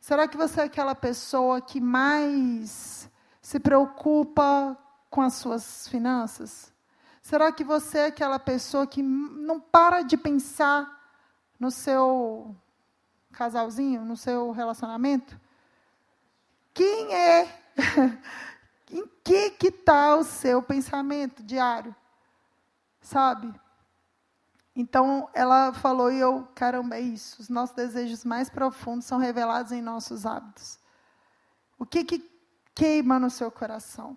[0.00, 3.10] Será que você é aquela pessoa que mais
[3.42, 4.76] se preocupa
[5.10, 6.72] com as suas finanças?
[7.22, 10.98] Será que você é aquela pessoa que não para de pensar
[11.60, 12.56] no seu
[13.32, 15.38] casalzinho, no seu relacionamento?
[16.72, 17.60] Quem é?
[18.90, 21.94] em que está o seu pensamento diário?
[23.00, 23.52] Sabe?
[24.78, 27.42] Então, ela falou, e eu, caramba, é isso.
[27.42, 30.78] Os nossos desejos mais profundos são revelados em nossos hábitos.
[31.76, 32.30] O que, que
[32.72, 34.16] queima no seu coração?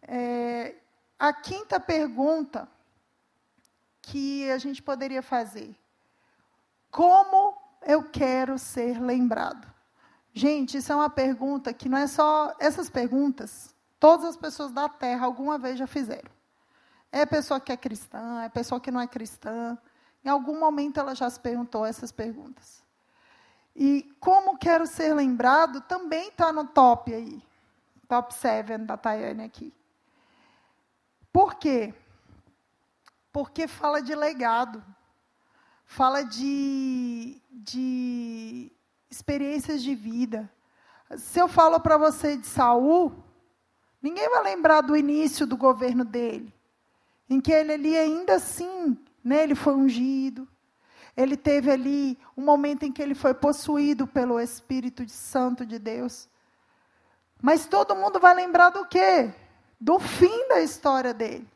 [0.00, 0.76] É,
[1.18, 2.66] a quinta pergunta
[4.00, 5.76] que a gente poderia fazer:
[6.90, 9.70] Como eu quero ser lembrado?
[10.32, 12.56] Gente, isso é uma pergunta que não é só.
[12.58, 16.33] Essas perguntas, todas as pessoas da Terra alguma vez já fizeram.
[17.14, 19.78] É pessoa que é cristã, é pessoa que não é cristã.
[20.24, 22.82] Em algum momento ela já se perguntou essas perguntas.
[23.76, 27.40] E como quero ser lembrado também está no top aí.
[28.08, 29.72] Top 7 da Tayane aqui.
[31.32, 31.94] Por quê?
[33.32, 34.84] Porque fala de legado.
[35.84, 38.72] Fala de, de
[39.08, 40.50] experiências de vida.
[41.16, 43.14] Se eu falo para você de Saul,
[44.02, 46.52] ninguém vai lembrar do início do governo dele
[47.34, 50.48] em que ele ali ainda assim, né, ele foi ungido.
[51.16, 56.28] Ele teve ali um momento em que ele foi possuído pelo Espírito Santo de Deus.
[57.42, 59.32] Mas todo mundo vai lembrar do quê?
[59.80, 61.46] Do fim da história dele.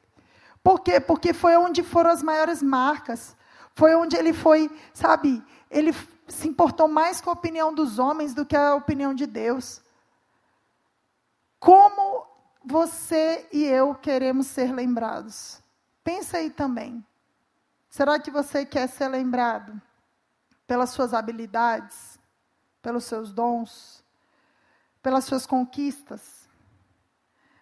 [0.62, 1.00] Por quê?
[1.00, 3.36] Porque foi onde foram as maiores marcas.
[3.74, 5.94] Foi onde ele foi, sabe, ele
[6.26, 9.80] se importou mais com a opinião dos homens do que a opinião de Deus.
[11.58, 12.26] Como
[12.64, 15.62] você e eu queremos ser lembrados.
[16.08, 17.06] Pensa aí também.
[17.90, 19.78] Será que você quer ser lembrado
[20.66, 22.18] pelas suas habilidades,
[22.80, 24.02] pelos seus dons,
[25.02, 26.48] pelas suas conquistas?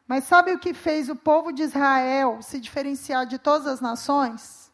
[0.07, 4.73] Mas sabe o que fez o povo de Israel se diferenciar de todas as nações?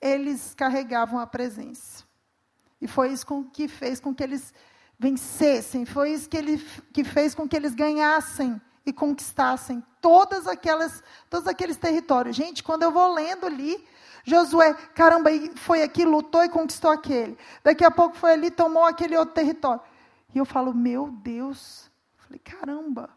[0.00, 2.04] Eles carregavam a presença.
[2.80, 4.54] E foi isso que fez com que eles
[4.96, 6.58] vencessem, foi isso que, ele,
[6.92, 12.36] que fez com que eles ganhassem e conquistassem todas aquelas, todos aqueles territórios.
[12.36, 13.86] Gente, quando eu vou lendo ali,
[14.24, 17.38] Josué, caramba, foi aqui, lutou e conquistou aquele.
[17.62, 19.82] Daqui a pouco foi ali, tomou aquele outro território.
[20.34, 21.90] E eu falo, meu Deus.
[22.16, 23.10] Falei, caramba.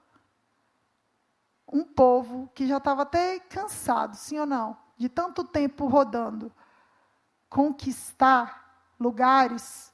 [1.72, 4.78] Um povo que já estava até cansado, sim ou não?
[4.97, 6.51] De tanto tempo rodando.
[7.49, 9.93] Conquistar lugares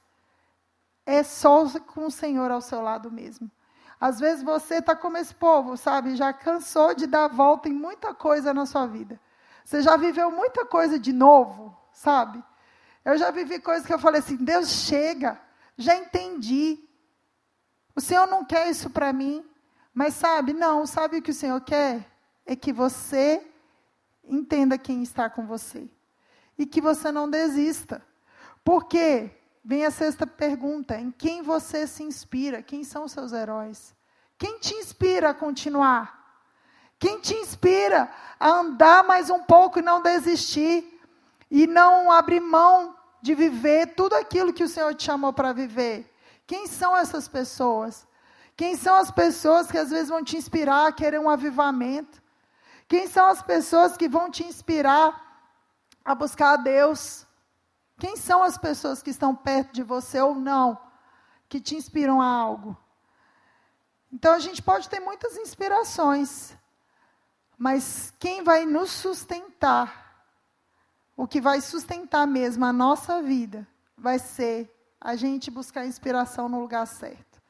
[1.06, 3.50] é só com o Senhor ao seu lado mesmo.
[4.04, 6.14] Às vezes você está como esse povo, sabe?
[6.14, 9.18] Já cansou de dar volta em muita coisa na sua vida.
[9.64, 12.44] Você já viveu muita coisa de novo, sabe?
[13.02, 15.40] Eu já vivi coisas que eu falei assim: Deus chega,
[15.78, 16.86] já entendi.
[17.96, 19.42] O Senhor não quer isso para mim.
[19.94, 22.06] Mas sabe, não, sabe o que o Senhor quer?
[22.44, 23.42] É que você
[24.22, 25.88] entenda quem está com você.
[26.58, 28.06] E que você não desista.
[28.62, 29.30] Por quê?
[29.64, 32.62] Vem a sexta pergunta: em quem você se inspira?
[32.62, 33.93] Quem são seus heróis?
[34.38, 36.24] Quem te inspira a continuar?
[36.98, 40.90] Quem te inspira a andar mais um pouco e não desistir?
[41.50, 46.10] E não abrir mão de viver tudo aquilo que o Senhor te chamou para viver?
[46.46, 48.06] Quem são essas pessoas?
[48.56, 52.22] Quem são as pessoas que às vezes vão te inspirar a querer um avivamento?
[52.86, 55.48] Quem são as pessoas que vão te inspirar
[56.04, 57.26] a buscar a Deus?
[57.98, 60.78] Quem são as pessoas que estão perto de você ou não,
[61.48, 62.76] que te inspiram a algo?
[64.14, 66.56] Então a gente pode ter muitas inspirações,
[67.58, 70.24] mas quem vai nos sustentar,
[71.16, 73.66] o que vai sustentar mesmo a nossa vida,
[73.98, 77.42] vai ser a gente buscar inspiração no lugar certo,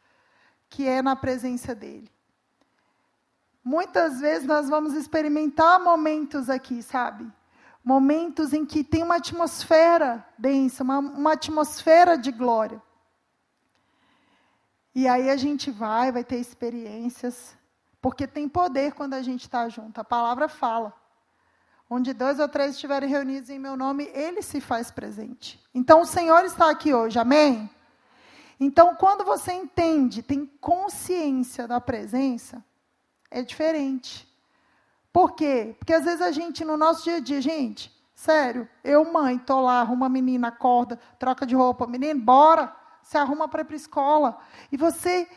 [0.70, 2.10] que é na presença dele.
[3.62, 7.30] Muitas vezes nós vamos experimentar momentos aqui, sabe?
[7.84, 12.82] momentos em que tem uma atmosfera densa, uma, uma atmosfera de glória.
[14.94, 17.56] E aí a gente vai, vai ter experiências,
[18.00, 20.00] porque tem poder quando a gente está junto.
[20.00, 20.92] A palavra fala.
[21.90, 25.60] Onde dois ou três estiverem reunidos em meu nome, ele se faz presente.
[25.74, 27.68] Então o Senhor está aqui hoje, amém?
[28.58, 32.64] Então, quando você entende, tem consciência da presença,
[33.30, 34.28] é diferente.
[35.12, 35.74] Por quê?
[35.78, 39.60] Porque às vezes a gente, no nosso dia a dia, gente, sério, eu, mãe, tô
[39.60, 42.74] lá, arruma a menina, acorda, troca de roupa, menino, bora,
[43.04, 44.38] se arruma para ir para a escola.
[44.72, 45.28] E você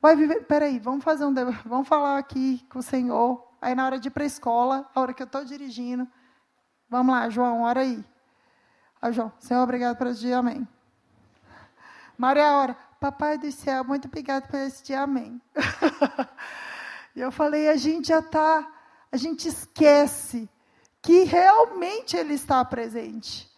[0.00, 0.44] vai viver.
[0.44, 1.34] Peraí, vamos fazer um.
[1.66, 3.44] Vamos falar aqui com o Senhor.
[3.60, 6.06] Aí na hora de ir para a escola, a hora que eu estou dirigindo.
[6.88, 8.04] Vamos lá, João, hora aí.
[9.00, 10.66] Aí, João, Senhor, obrigado por esse dia, amém.
[12.16, 12.76] Maria, hora.
[13.00, 15.40] Papai do céu, muito obrigado por esse dia, amém.
[17.16, 18.68] e eu falei, a gente já está
[19.12, 20.48] a gente esquece
[21.02, 23.51] que realmente Ele está presente.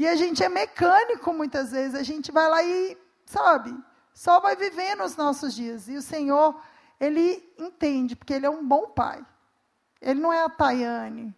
[0.00, 2.96] E a gente é mecânico muitas vezes, a gente vai lá e,
[3.26, 3.76] sabe,
[4.14, 5.88] só vai vivendo os nossos dias.
[5.88, 6.58] E o Senhor,
[6.98, 9.22] Ele entende, porque Ele é um bom Pai.
[10.00, 11.36] Ele não é a Tayane,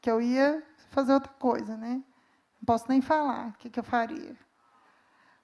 [0.00, 2.02] que eu ia fazer outra coisa, né?
[2.58, 4.34] Não posso nem falar o que, que eu faria.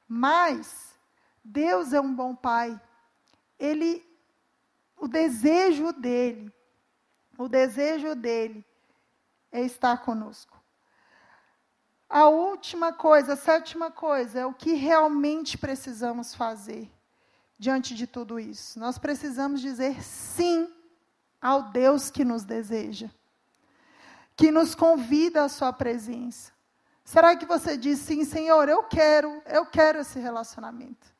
[0.08, 0.98] Mas,
[1.44, 2.80] Deus é um bom Pai.
[3.58, 4.02] Ele,
[4.96, 6.50] o desejo dele
[7.36, 8.64] o desejo dele
[9.50, 10.53] é estar conosco.
[12.14, 16.88] A última coisa, a sétima coisa, é o que realmente precisamos fazer
[17.58, 18.78] diante de tudo isso.
[18.78, 20.72] Nós precisamos dizer sim
[21.42, 23.10] ao Deus que nos deseja,
[24.36, 26.52] que nos convida à sua presença.
[27.04, 31.12] Será que você diz sim, Senhor, eu quero, eu quero esse relacionamento.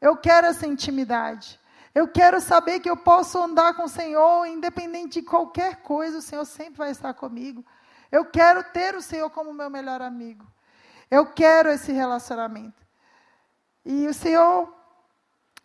[0.00, 1.60] Eu quero essa intimidade.
[1.94, 6.22] Eu quero saber que eu posso andar com o Senhor, independente de qualquer coisa, o
[6.22, 7.62] Senhor sempre vai estar comigo.
[8.10, 10.46] Eu quero ter o Senhor como meu melhor amigo.
[11.10, 12.84] Eu quero esse relacionamento.
[13.84, 14.72] E o Senhor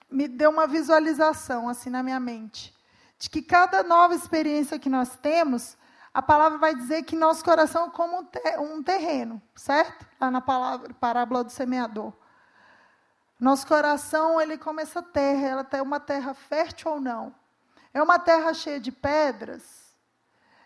[0.09, 2.73] me deu uma visualização assim na minha mente,
[3.17, 5.77] de que cada nova experiência que nós temos,
[6.13, 8.29] a palavra vai dizer que nosso coração é como
[8.59, 10.07] um terreno, certo?
[10.19, 12.13] Lá na palavra, parábola do semeador.
[13.37, 17.35] Nosso coração, ele como essa terra, ela é uma terra fértil ou não?
[17.93, 19.84] É uma terra cheia de pedras?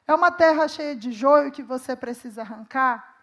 [0.10, 3.16] É uma terra cheia de joio que você precisa arrancar?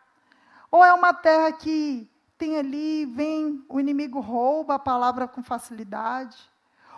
[0.70, 2.08] Ou é uma terra que
[2.38, 6.38] tem ali, vem, o inimigo rouba a palavra com facilidade?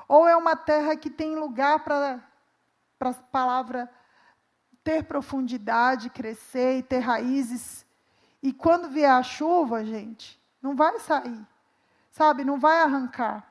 [0.07, 2.21] Ou é uma terra que tem lugar para
[3.01, 3.91] a palavra
[4.85, 7.87] ter profundidade, crescer e ter raízes?
[8.43, 11.47] E quando vier a chuva, gente, não vai sair
[12.19, 12.45] sabe?
[12.45, 13.48] Não vai arrancar.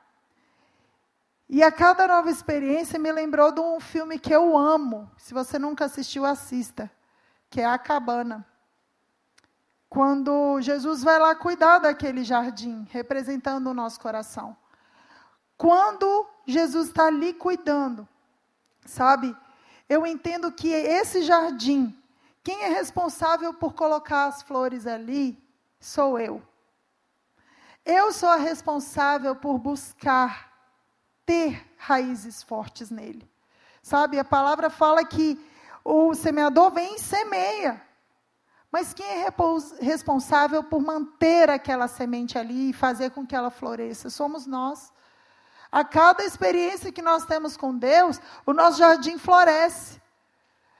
[1.48, 5.10] E a cada nova experiência me lembrou de um filme que eu amo.
[5.16, 6.90] Se você nunca assistiu, assista.
[7.48, 8.46] Que é A Cabana.
[9.88, 14.54] Quando Jesus vai lá cuidar daquele jardim, representando o nosso coração.
[15.56, 18.06] Quando Jesus está ali cuidando,
[18.88, 19.36] Sabe?
[19.86, 21.94] Eu entendo que esse jardim,
[22.42, 25.38] quem é responsável por colocar as flores ali
[25.78, 26.42] sou eu.
[27.84, 30.47] Eu sou a responsável por buscar
[31.28, 33.30] ter raízes fortes nele.
[33.82, 35.38] Sabe, a palavra fala que
[35.84, 37.82] o semeador vem e semeia.
[38.72, 39.28] Mas quem é
[39.78, 44.08] responsável por manter aquela semente ali e fazer com que ela floresça?
[44.08, 44.90] Somos nós.
[45.70, 50.00] A cada experiência que nós temos com Deus, o nosso jardim floresce.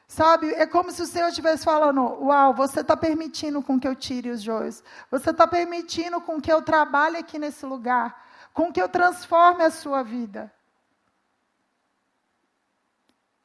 [0.07, 3.95] Sabe, é como se o Senhor estivesse falando: Uau, você está permitindo com que eu
[3.95, 4.83] tire os joios.
[5.11, 8.28] Você está permitindo com que eu trabalhe aqui nesse lugar.
[8.59, 10.53] Com que eu transforme a sua vida.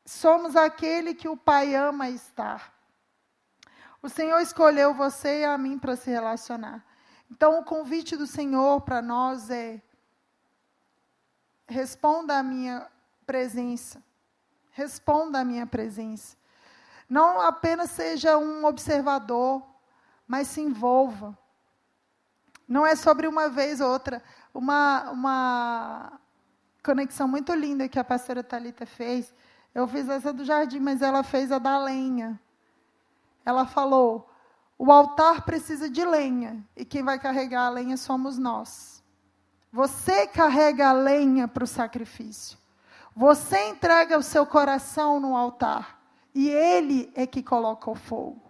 [0.03, 2.73] Somos aquele que o Pai ama estar.
[4.01, 6.83] O Senhor escolheu você e a mim para se relacionar.
[7.29, 9.79] Então, o convite do Senhor para nós é:
[11.67, 12.89] responda à minha
[13.23, 14.03] presença.
[14.71, 16.35] Responda à minha presença.
[17.07, 19.61] Não apenas seja um observador,
[20.27, 21.37] mas se envolva.
[22.67, 24.23] Não é sobre uma vez ou outra.
[24.53, 26.19] Uma, uma
[26.83, 29.33] conexão muito linda que a pastora Talita fez.
[29.73, 32.39] Eu fiz essa do jardim, mas ela fez a da lenha.
[33.45, 34.29] Ela falou:
[34.77, 39.03] o altar precisa de lenha, e quem vai carregar a lenha somos nós.
[39.71, 42.57] Você carrega a lenha para o sacrifício.
[43.15, 45.99] Você entrega o seu coração no altar.
[46.33, 48.41] E Ele é que coloca o fogo.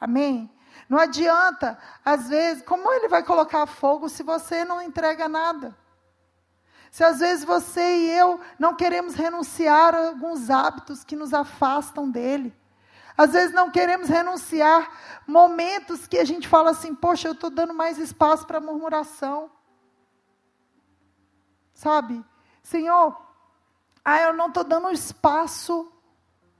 [0.00, 0.50] Amém?
[0.88, 5.76] Não adianta, às vezes, como Ele vai colocar fogo se você não entrega nada?
[6.90, 12.08] Se às vezes você e eu não queremos renunciar a alguns hábitos que nos afastam
[12.08, 12.54] dele.
[13.16, 14.90] Às vezes não queremos renunciar
[15.26, 19.50] momentos que a gente fala assim, poxa, eu estou dando mais espaço para murmuração.
[21.72, 22.24] Sabe?
[22.62, 23.20] Senhor,
[24.04, 25.92] ah, eu não estou dando espaço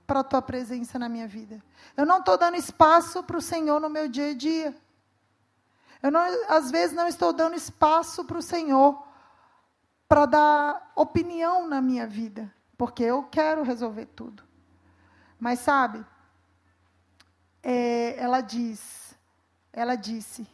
[0.05, 1.63] para a tua presença na minha vida.
[1.97, 4.75] Eu não estou dando espaço para o Senhor no meu dia a dia.
[6.01, 9.03] Eu não, às vezes não estou dando espaço para o Senhor
[10.07, 14.43] para dar opinião na minha vida, porque eu quero resolver tudo.
[15.39, 16.05] Mas sabe,
[17.63, 19.15] é, ela diz,
[19.73, 20.47] ela disse,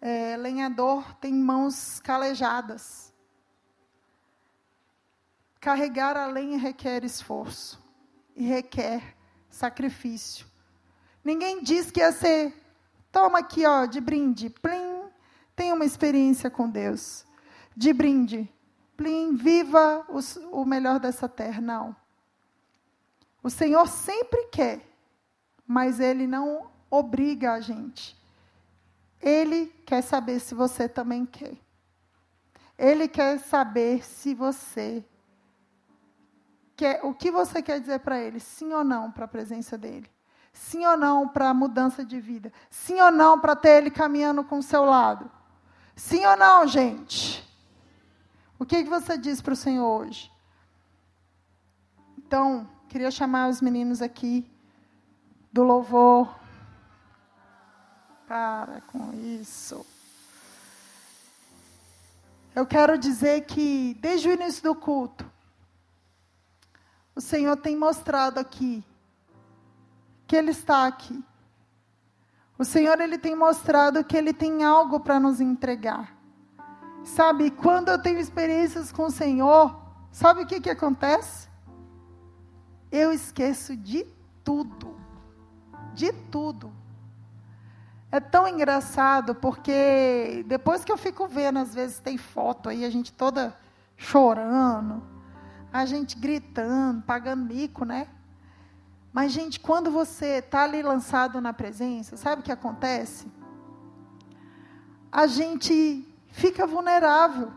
[0.00, 3.14] é, lenhador tem mãos calejadas.
[5.60, 7.85] Carregar a lenha requer esforço
[8.36, 9.16] e requer
[9.48, 10.46] sacrifício.
[11.24, 12.54] Ninguém diz que ia ser,
[13.10, 15.04] toma aqui, ó, de brinde, plim,
[15.56, 17.24] tem uma experiência com Deus.
[17.74, 18.48] De brinde,
[18.96, 21.60] plim, viva os, o melhor dessa terra.
[21.60, 21.96] Não.
[23.42, 24.80] O Senhor sempre quer,
[25.66, 28.16] mas Ele não obriga a gente.
[29.20, 31.56] Ele quer saber se você também quer.
[32.78, 35.02] Ele quer saber se você
[36.76, 38.38] quer, o que você quer dizer para ele?
[38.38, 40.08] Sim ou não para a presença dele?
[40.52, 42.52] Sim ou não para a mudança de vida?
[42.70, 45.30] Sim ou não para ter ele caminhando com o seu lado?
[45.94, 47.46] Sim ou não, gente?
[48.58, 50.30] O que, que você diz para o Senhor hoje?
[52.18, 54.50] Então, queria chamar os meninos aqui
[55.52, 56.34] do louvor.
[58.26, 59.86] Para com isso.
[62.54, 65.30] Eu quero dizer que, desde o início do culto,
[67.16, 68.84] o Senhor tem mostrado aqui
[70.26, 71.24] que Ele está aqui.
[72.58, 76.14] O Senhor ele tem mostrado que Ele tem algo para nos entregar.
[77.04, 79.74] Sabe, quando eu tenho experiências com o Senhor,
[80.10, 81.48] sabe o que, que acontece?
[82.90, 84.06] Eu esqueço de
[84.44, 84.96] tudo.
[85.94, 86.72] De tudo.
[88.10, 92.90] É tão engraçado porque depois que eu fico vendo, às vezes tem foto aí, a
[92.90, 93.56] gente toda
[93.96, 95.15] chorando
[95.80, 98.08] a gente gritando, pagando mico, né?
[99.12, 103.26] Mas, gente, quando você está ali lançado na presença, sabe o que acontece?
[105.10, 107.50] A gente fica vulnerável,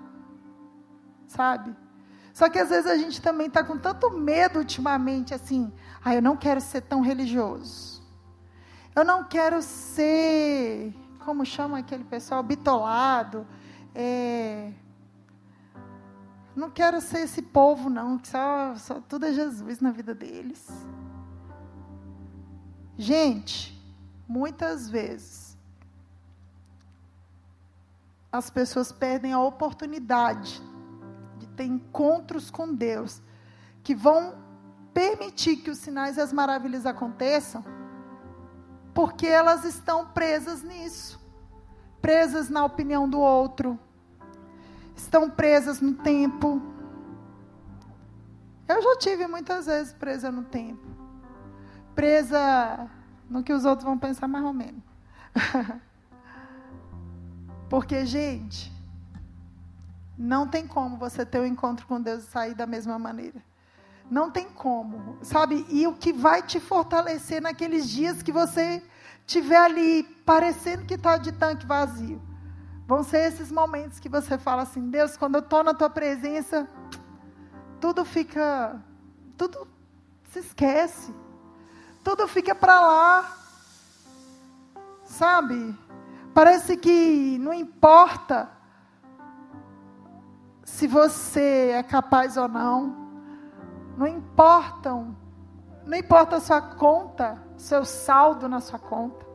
[1.28, 1.76] sabe?
[2.34, 6.22] Só que às vezes a gente também está com tanto medo ultimamente, assim, ah, eu
[6.22, 8.02] não quero ser tão religioso.
[8.96, 10.94] Eu não quero ser,
[11.26, 13.46] como chama aquele pessoal, bitolado.
[13.94, 14.72] É,
[16.60, 20.68] não quero ser esse povo, não, que só, só tudo é Jesus na vida deles.
[22.98, 23.82] Gente,
[24.28, 25.58] muitas vezes
[28.32, 30.62] as pessoas perdem a oportunidade
[31.38, 33.22] de ter encontros com Deus
[33.82, 34.38] que vão
[34.94, 37.64] permitir que os sinais e as maravilhas aconteçam,
[38.94, 41.20] porque elas estão presas nisso,
[42.02, 43.80] presas na opinião do outro,
[45.02, 46.62] estão presas no tempo.
[48.68, 50.86] Eu já tive muitas vezes presa no tempo.
[51.96, 52.90] Presa
[53.30, 54.84] no que os outros vão pensar mais ou menos.
[57.70, 58.72] Porque, gente,
[60.18, 63.42] não tem como você ter um encontro com Deus e sair da mesma maneira.
[64.10, 65.66] Não tem como, sabe?
[65.70, 68.84] E o que vai te fortalecer naqueles dias que você
[69.26, 72.20] tiver ali parecendo que está de tanque vazio,
[72.90, 76.68] vão ser esses momentos que você fala assim: Deus, quando eu estou na tua presença,
[77.80, 78.82] tudo fica,
[79.38, 79.68] tudo
[80.32, 81.14] se esquece,
[82.04, 83.38] tudo fica para lá,
[85.06, 85.78] sabe?
[86.34, 88.50] Parece que não importa
[90.64, 93.12] se você é capaz ou não,
[93.96, 95.16] não importam,
[95.86, 99.30] não importa a sua conta, seu saldo na sua conta.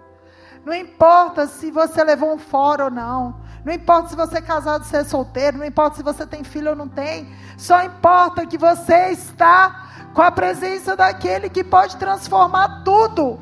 [0.64, 3.43] Não importa se você levou um fora ou não.
[3.64, 5.58] Não importa se você é casado, se é solteiro.
[5.58, 7.34] Não importa se você tem filho ou não tem.
[7.56, 13.40] Só importa que você está com a presença daquele que pode transformar tudo.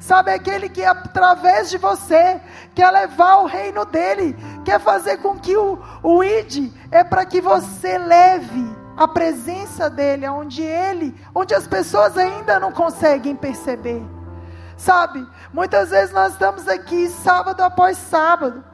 [0.00, 2.38] Sabe, aquele que através de você
[2.74, 7.40] quer levar o reino dele, quer fazer com que o, o ID é para que
[7.40, 14.02] você leve a presença dele, onde ele, onde as pessoas ainda não conseguem perceber.
[14.76, 15.26] Sabe?
[15.52, 18.73] Muitas vezes nós estamos aqui sábado após sábado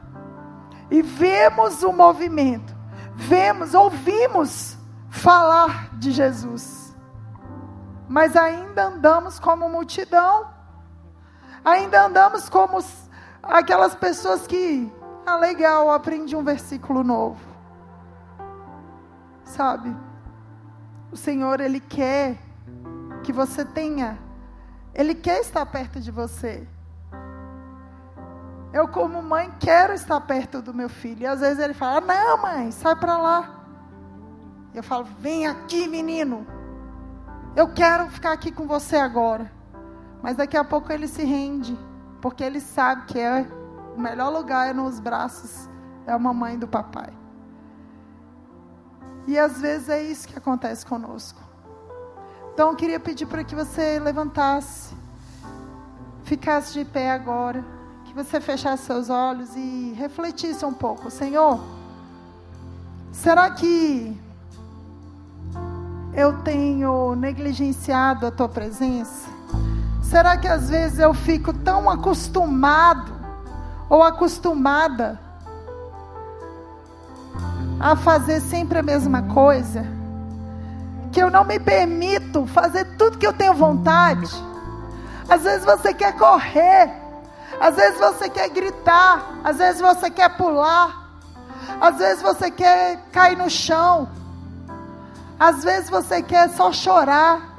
[0.91, 2.75] e vemos o movimento,
[3.15, 4.77] vemos, ouvimos
[5.09, 6.93] falar de Jesus.
[8.09, 10.51] Mas ainda andamos como multidão.
[11.63, 12.83] Ainda andamos como
[13.41, 14.91] aquelas pessoas que,
[15.25, 17.39] ah, legal, aprendi um versículo novo.
[19.45, 19.95] Sabe?
[21.09, 22.37] O Senhor, Ele quer
[23.23, 24.19] que você tenha,
[24.93, 26.67] Ele quer estar perto de você.
[28.73, 31.23] Eu, como mãe, quero estar perto do meu filho.
[31.23, 33.65] E às vezes ele fala: Não, mãe, sai para lá.
[34.73, 36.47] Eu falo: Vem aqui, menino.
[37.55, 39.51] Eu quero ficar aqui com você agora.
[40.21, 41.77] Mas daqui a pouco ele se rende,
[42.21, 43.45] porque ele sabe que é
[43.95, 45.69] o melhor lugar é nos braços
[46.05, 47.11] da mamãe e do papai.
[49.27, 51.41] E às vezes é isso que acontece conosco.
[52.53, 54.95] Então eu queria pedir para que você levantasse,
[56.23, 57.63] ficasse de pé agora,
[58.11, 61.09] que você fechasse seus olhos e refletisse um pouco.
[61.09, 61.61] Senhor,
[63.09, 64.19] será que
[66.13, 69.29] eu tenho negligenciado a tua presença?
[70.03, 73.13] Será que às vezes eu fico tão acostumado
[73.89, 75.17] ou acostumada
[77.79, 79.85] a fazer sempre a mesma coisa,
[81.13, 84.29] que eu não me permito fazer tudo que eu tenho vontade.
[85.29, 87.00] Às vezes você quer correr,
[87.59, 91.09] às vezes você quer gritar, às vezes você quer pular,
[91.79, 94.09] às vezes você quer cair no chão,
[95.39, 97.49] às vezes você quer só chorar.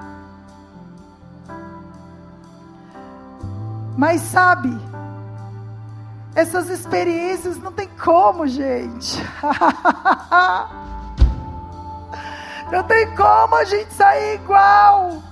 [3.97, 4.71] Mas sabe,
[6.35, 9.23] essas experiências não tem como, gente.
[12.73, 15.32] não tem como a gente sair igual.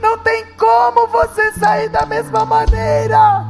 [0.00, 3.44] Não tem como você sair da mesma maneira.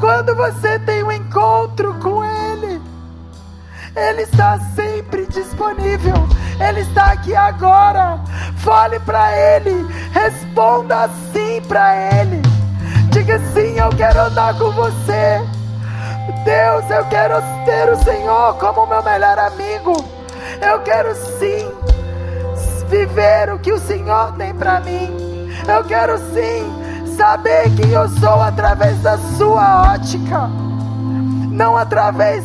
[0.00, 2.80] Quando você tem um encontro com Ele,
[3.96, 6.14] Ele está sempre disponível.
[6.60, 8.20] Ele está aqui agora.
[8.58, 9.86] Fale para Ele.
[10.12, 12.42] Responda sim para Ele.
[13.10, 15.40] Diga sim, eu quero andar com você.
[16.44, 19.92] Deus, eu quero ter o Senhor como meu melhor amigo.
[20.60, 21.70] Eu quero sim
[22.88, 25.27] viver o que o Senhor tem para mim.
[25.68, 30.48] Eu quero sim saber quem eu sou através da sua ótica,
[31.50, 32.42] não através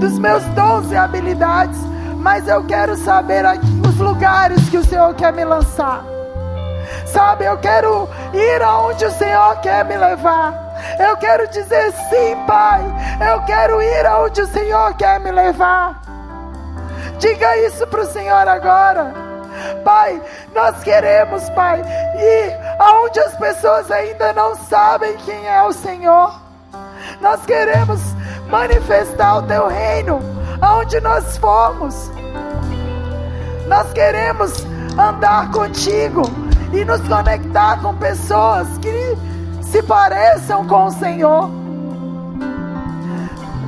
[0.00, 1.78] dos meus dons e habilidades,
[2.16, 6.02] mas eu quero saber aqui os lugares que o Senhor quer me lançar.
[7.04, 10.54] Sabe, eu quero ir aonde o Senhor quer me levar.
[10.98, 12.82] Eu quero dizer sim, Pai.
[13.20, 16.00] Eu quero ir aonde o Senhor quer me levar.
[17.18, 19.31] Diga isso para o Senhor agora.
[19.84, 20.20] Pai,
[20.54, 26.40] nós queremos, Pai, ir aonde as pessoas ainda não sabem quem é o Senhor.
[27.20, 28.00] Nós queremos
[28.48, 30.20] manifestar o Teu reino
[30.60, 32.10] aonde nós formos.
[33.66, 34.64] Nós queremos
[34.98, 36.22] andar contigo
[36.72, 39.16] e nos conectar com pessoas que
[39.62, 41.48] se pareçam com o Senhor.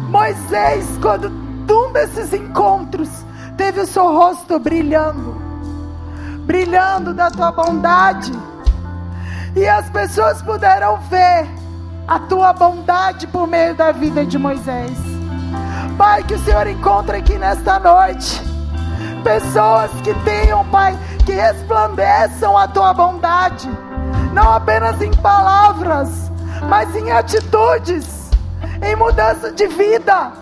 [0.09, 1.28] Moisés, quando
[1.70, 3.09] um desses encontros,
[3.57, 5.35] teve o seu rosto brilhando,
[6.45, 8.32] brilhando da tua bondade,
[9.57, 11.49] e as pessoas puderam ver
[12.07, 14.92] a tua bondade por meio da vida de Moisés.
[15.97, 18.42] Pai, que o Senhor encontre aqui nesta noite
[19.22, 23.70] pessoas que tenham, Pai, que resplandeçam a tua bondade,
[24.32, 26.30] não apenas em palavras,
[26.68, 28.30] mas em atitudes,
[28.82, 30.32] em mudança de vida,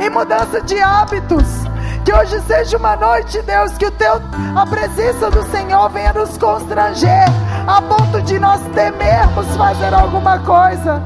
[0.00, 1.59] em mudança de hábitos.
[2.04, 4.20] Que hoje seja uma noite, Deus, que o teu,
[4.56, 7.24] a presença do Senhor venha nos constranger
[7.66, 11.02] a ponto de nós temermos fazer alguma coisa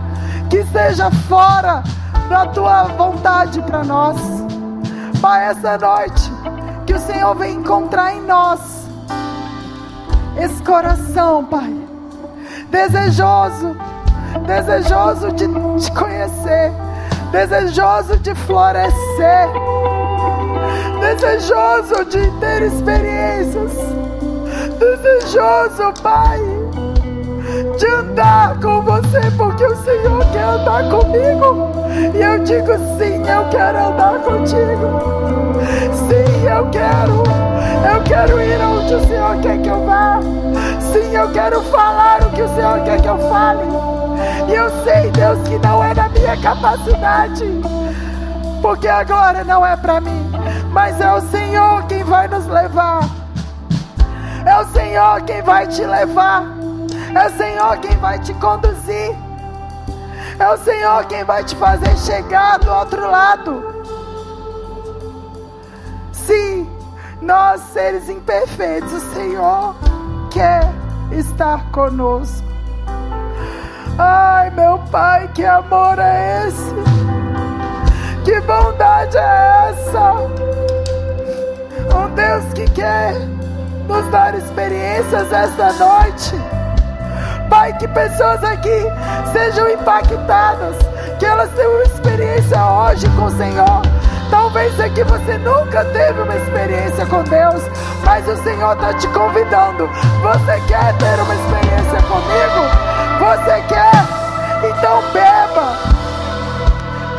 [0.49, 1.83] que seja fora
[2.29, 4.17] da tua vontade para nós.
[5.21, 6.33] Pai, essa noite,
[6.87, 8.61] que o Senhor venha encontrar em nós
[10.37, 11.75] esse coração, Pai,
[12.71, 13.77] desejoso,
[14.47, 15.47] desejoso de
[15.81, 16.73] te conhecer,
[17.31, 19.49] desejoso de florescer,
[21.01, 23.73] desejoso de ter experiências,
[24.79, 26.41] desejoso, Pai,
[27.79, 31.73] de andar com você, porque o Senhor quer andar comigo.
[32.15, 35.15] E eu digo sim, eu quero andar contigo.
[35.93, 37.23] Sim, eu quero.
[37.85, 40.21] Eu quero ir onde o Senhor quer que eu vá.
[40.81, 43.63] Sim, eu quero falar o que o Senhor quer que eu fale.
[44.49, 47.45] E eu sei, Deus, que não é da minha capacidade.
[48.63, 50.31] Porque agora não é para mim,
[50.75, 53.09] mas é o Senhor quem vai nos levar.
[54.45, 56.45] É o Senhor quem vai te levar.
[57.15, 59.17] É o Senhor quem vai te conduzir.
[60.37, 63.85] É o Senhor quem vai te fazer chegar do outro lado.
[66.13, 66.69] Sim,
[67.23, 69.77] nós seres imperfeitos, o Senhor
[70.29, 70.69] quer
[71.13, 72.45] estar conosco.
[73.97, 76.75] Ai, meu Pai, que amor é esse?
[78.25, 80.54] Que bondade é essa?
[82.15, 83.15] Deus que quer
[83.89, 86.35] nos dar experiências esta noite.
[87.51, 88.85] Pai, que pessoas aqui
[89.33, 90.77] sejam impactadas,
[91.19, 93.83] que elas tenham uma experiência hoje com o Senhor.
[94.31, 97.63] Talvez aqui você nunca teve uma experiência com Deus,
[98.05, 99.89] mas o Senhor está te convidando.
[100.23, 102.95] Você quer ter uma experiência comigo?
[103.19, 104.25] Você quer?
[104.71, 105.77] Então beba,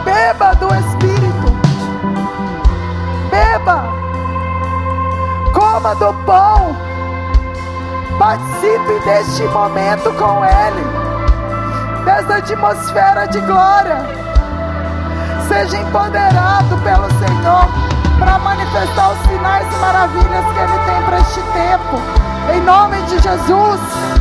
[0.03, 1.53] beba do Espírito,
[3.29, 3.94] beba,
[5.65, 6.75] coma do pão.
[8.19, 13.97] Participe deste momento com Ele, dessa atmosfera de glória.
[15.47, 17.65] Seja empoderado pelo Senhor
[18.19, 22.01] para manifestar os sinais e maravilhas que Ele tem para este tempo.
[22.53, 24.14] Em nome de Jesus.